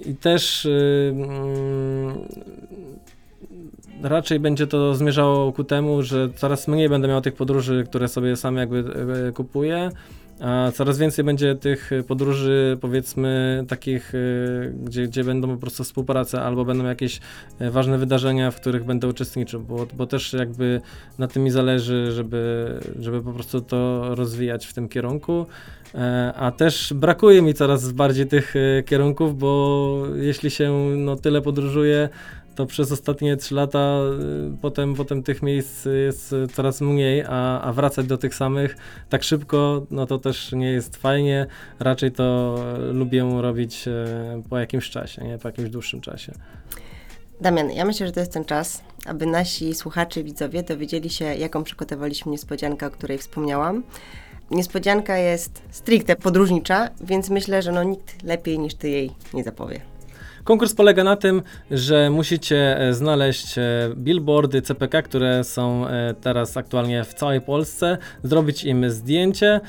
I 0.06 0.16
też 0.16 0.68
mm, 1.12 2.18
raczej 4.04 4.40
będzie 4.40 4.68
to 4.68 4.96
zmierzało 4.96 5.52
ku 5.52 5.64
temu, 5.64 6.04
że 6.04 6.30
coraz 6.36 6.68
mniej 6.68 6.90
będę 6.90 7.08
miał 7.08 7.22
tych 7.22 7.34
podróży, 7.34 7.84
które 7.90 8.08
sobie 8.08 8.36
sam 8.36 8.58
jakby 8.58 8.84
kupuję, 9.36 9.92
a 10.42 10.72
coraz 10.72 10.98
więcej 10.98 11.26
będzie 11.26 11.56
tych 11.56 11.92
e, 11.92 12.04
podróży, 12.04 12.78
powiedzmy, 12.82 13.64
takich, 13.68 14.16
e, 14.16 14.18
gdzie, 14.84 15.08
gdzie 15.08 15.24
będą 15.24 15.48
po 15.48 15.58
prostu 15.58 15.84
współprace 15.84 16.42
albo 16.42 16.66
będą 16.66 16.86
jakieś 16.86 17.20
e, 17.60 17.72
ważne 17.72 17.98
wydarzenia, 17.98 18.52
w 18.52 18.56
których 18.56 18.84
będę 18.84 19.08
uczestniczył, 19.08 19.62
bo, 19.62 19.88
bo 19.94 20.08
też 20.08 20.34
jakby 20.34 20.82
na 21.18 21.28
tym 21.28 21.44
mi 21.44 21.52
zależy, 21.52 22.12
żeby, 22.12 22.70
żeby 23.00 23.22
po 23.22 23.32
prostu 23.32 23.62
to 23.62 24.10
rozwijać 24.16 24.66
w 24.66 24.74
tym 24.74 24.90
kierunku. 24.90 25.46
E, 25.96 26.34
A 26.36 26.52
też 26.52 26.94
brakuje 26.94 27.42
mi 27.42 27.54
coraz 27.54 27.92
bardziej 27.92 28.28
tych 28.28 28.54
kierunków, 28.86 29.38
bo 29.38 30.04
jeśli 30.16 30.50
się 30.50 30.72
no, 30.98 31.16
tyle 31.16 31.42
podróżuje, 31.42 32.10
to 32.56 32.66
przez 32.66 32.92
ostatnie 32.92 33.38
3 33.38 33.56
lata 33.56 34.00
y, 34.54 34.58
potem, 34.62 34.96
potem 34.96 35.24
tych 35.24 35.42
miejsc 35.42 35.86
jest 35.86 36.36
coraz 36.54 36.82
mniej, 36.82 37.24
a, 37.28 37.62
a 37.62 37.74
wracać 37.74 38.08
do 38.08 38.18
tych 38.18 38.36
samych 38.36 38.78
tak 39.10 39.24
szybko, 39.24 39.86
no 39.92 40.06
to 40.06 40.18
też 40.18 40.52
nie 40.52 40.72
jest 40.72 40.98
fajnie. 40.98 41.48
Raczej 41.80 42.12
to 42.12 42.56
e, 42.76 42.94
lubię 42.94 43.42
robić 43.42 43.88
e, 43.88 44.42
po 44.50 44.58
jakimś 44.58 44.90
czasie, 44.90 45.24
nie? 45.24 45.38
po 45.38 45.48
jakimś 45.48 45.70
dłuższym 45.70 46.02
czasie. 46.02 46.34
Damian, 47.42 47.72
ja 47.72 47.86
myślę, 47.86 48.08
że 48.08 48.14
to 48.14 48.20
jest 48.20 48.34
ten 48.34 48.46
czas, 48.46 48.84
aby 49.06 49.26
nasi 49.26 49.76
słuchacze, 49.76 50.24
widzowie 50.24 50.64
dowiedzieli 50.64 51.10
się, 51.10 51.26
jaką 51.26 51.64
przygotowaliśmy 51.64 52.32
niespodziankę, 52.32 52.88
o 52.88 52.92
której 52.92 53.18
wspomniałam. 53.18 53.84
Niespodzianka 54.52 55.18
jest 55.18 55.62
stricte 55.72 56.16
podróżnicza, 56.16 56.90
więc 57.02 57.30
myślę, 57.30 57.62
że 57.62 57.72
no 57.72 57.84
nikt 57.84 58.24
lepiej 58.24 58.60
niż 58.60 58.74
ty 58.74 58.90
jej 58.90 59.12
nie 59.34 59.44
zapowie. 59.44 59.91
Konkurs 60.44 60.74
polega 60.74 61.04
na 61.04 61.16
tym, 61.16 61.42
że 61.72 62.10
musicie 62.10 62.80
e, 62.80 62.94
znaleźć 62.94 63.58
e, 63.58 63.62
billboardy 63.96 64.62
CPK, 64.62 65.02
które 65.02 65.44
są 65.44 65.88
e, 65.88 66.14
teraz 66.22 66.58
aktualnie 66.58 67.04
w 67.04 67.14
całej 67.14 67.42
Polsce, 67.42 67.98
zrobić 68.24 68.64
im 68.64 68.90
zdjęcie 68.90 69.62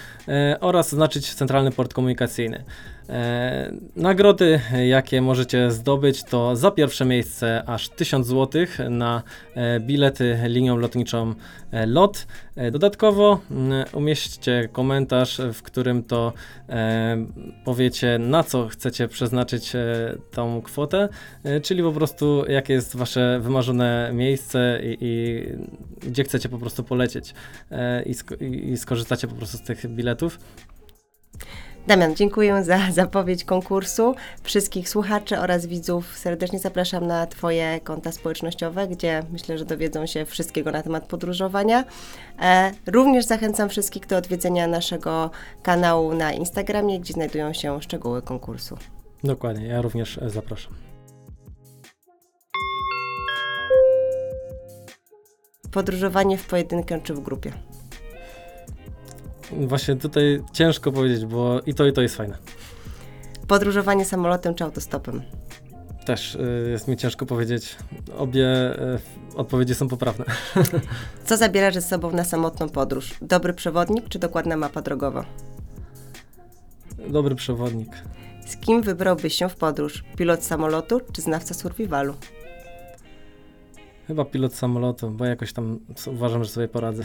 oraz 0.61 0.91
zaznaczyć 0.91 1.35
centralny 1.35 1.71
port 1.71 1.95
komunikacyjny. 1.95 2.65
E, 3.13 3.73
Nagrody, 3.97 4.61
jakie 4.89 5.23
możecie 5.23 5.71
zdobyć, 5.71 6.25
to 6.25 6.57
za 6.57 6.71
pierwsze 6.71 7.05
miejsce 7.05 7.63
aż 7.67 7.89
1000 7.89 8.27
zł 8.27 8.67
na 8.91 9.23
e, 9.55 9.81
bilety 9.81 10.39
linią 10.47 10.77
lotniczą 10.77 11.35
e, 11.71 11.87
LOT. 11.87 12.27
Dodatkowo 12.73 13.41
mm, 13.51 13.85
umieśćcie 13.93 14.69
komentarz, 14.73 15.41
w 15.53 15.63
którym 15.63 16.03
to 16.03 16.33
powiecie, 17.65 18.19
na 18.19 18.43
co 18.43 18.69
chcecie 18.69 19.09
przeznaczyć 19.09 19.73
tą 20.31 20.63
kwotę, 20.63 21.09
czyli 21.63 21.83
po 21.83 21.93
prostu 21.93 22.45
jakie 22.49 22.73
jest 22.73 22.97
wasze 22.97 23.41
wymarzone 23.43 24.11
miejsce 24.15 24.81
i, 24.83 24.99
i 25.01 26.09
gdzie 26.09 26.25
chcecie 26.25 26.49
po 26.49 26.59
prostu 26.59 26.85
polecieć 26.85 27.35
i 28.07 28.15
i 28.73 28.77
skorzystacie 28.77 29.29
po 29.29 29.35
prostu 29.35 29.57
z 29.57 29.63
tych 29.63 29.87
biletów. 29.95 30.39
Damian, 31.87 32.17
dziękuję 32.17 32.65
za 32.65 32.79
zapowiedź 32.93 33.45
konkursu. 33.45 34.15
Wszystkich 34.43 34.89
słuchaczy 34.89 35.39
oraz 35.39 35.67
widzów 35.67 36.19
serdecznie 36.19 36.59
zapraszam 36.59 37.07
na 37.07 37.27
Twoje 37.27 37.81
konta 37.81 38.13
społecznościowe, 38.13 38.89
gdzie 38.89 39.23
myślę, 39.33 39.59
że 39.59 39.65
dowiedzą 39.65 40.07
się 40.07 40.25
wszystkiego 40.25 40.71
na 40.71 40.83
temat 40.83 41.07
podróżowania. 41.07 41.85
E, 42.43 42.73
również 42.87 43.25
zachęcam 43.25 43.69
wszystkich 43.69 44.07
do 44.07 44.17
odwiedzenia 44.17 44.67
naszego 44.67 45.31
kanału 45.63 46.15
na 46.15 46.33
Instagramie, 46.33 47.01
gdzie 47.01 47.13
znajdują 47.13 47.53
się 47.53 47.83
szczegóły 47.83 48.23
konkursu. 48.23 48.77
Dokładnie, 49.25 49.67
ja 49.67 49.83
również 49.83 50.21
zapraszam. 50.27 50.75
Podróżowanie 55.71 56.39
w 56.39 56.47
pojedynkę 56.47 57.01
czy 57.01 57.15
w 57.15 57.21
grupie? 57.21 57.53
Właśnie 59.61 59.97
tutaj 59.97 60.43
ciężko 60.53 60.93
powiedzieć, 60.93 61.27
bo 61.27 61.61
i 61.67 61.75
to, 61.75 61.87
i 61.87 61.93
to 61.93 62.03
jest 62.03 62.17
fajne. 62.17 62.39
Podróżowanie 63.49 64.05
samolotem 64.05 64.55
czy 64.55 64.65
autostopem? 64.65 65.23
Też 66.07 66.35
y, 66.35 66.69
jest 66.71 66.89
mi 66.89 66.97
ciężko 66.97 67.27
powiedzieć. 67.27 67.77
Obie 68.19 68.47
y, 68.47 69.37
odpowiedzi 69.37 69.75
są 69.75 69.89
poprawne. 69.89 70.25
Co 71.27 71.37
zabierasz 71.37 71.75
ze 71.75 71.83
sobą 71.83 72.11
na 72.11 72.25
samotną 72.25 72.69
podróż? 72.69 73.15
Dobry 73.23 73.55
przewodnik 73.55 74.09
czy 74.09 74.19
dokładna 74.19 74.57
mapa 74.57 74.83
drogowa? 74.83 75.25
Dobry 77.09 77.35
przewodnik. 77.35 77.89
Z 78.47 78.57
kim 78.57 78.83
wybrałbyś 78.83 79.35
się 79.35 79.49
w 79.49 79.57
podróż? 79.57 80.05
Pilot 80.17 80.45
samolotu 80.45 81.01
czy 81.13 81.23
znawca 81.23 81.55
survivalu? 81.55 82.15
Chyba 84.07 84.25
pilot 84.25 84.55
samolotu, 84.55 85.11
bo 85.11 85.25
jakoś 85.25 85.53
tam 85.53 85.79
uważam, 86.07 86.45
że 86.45 86.51
sobie 86.51 86.69
poradzę. 86.69 87.05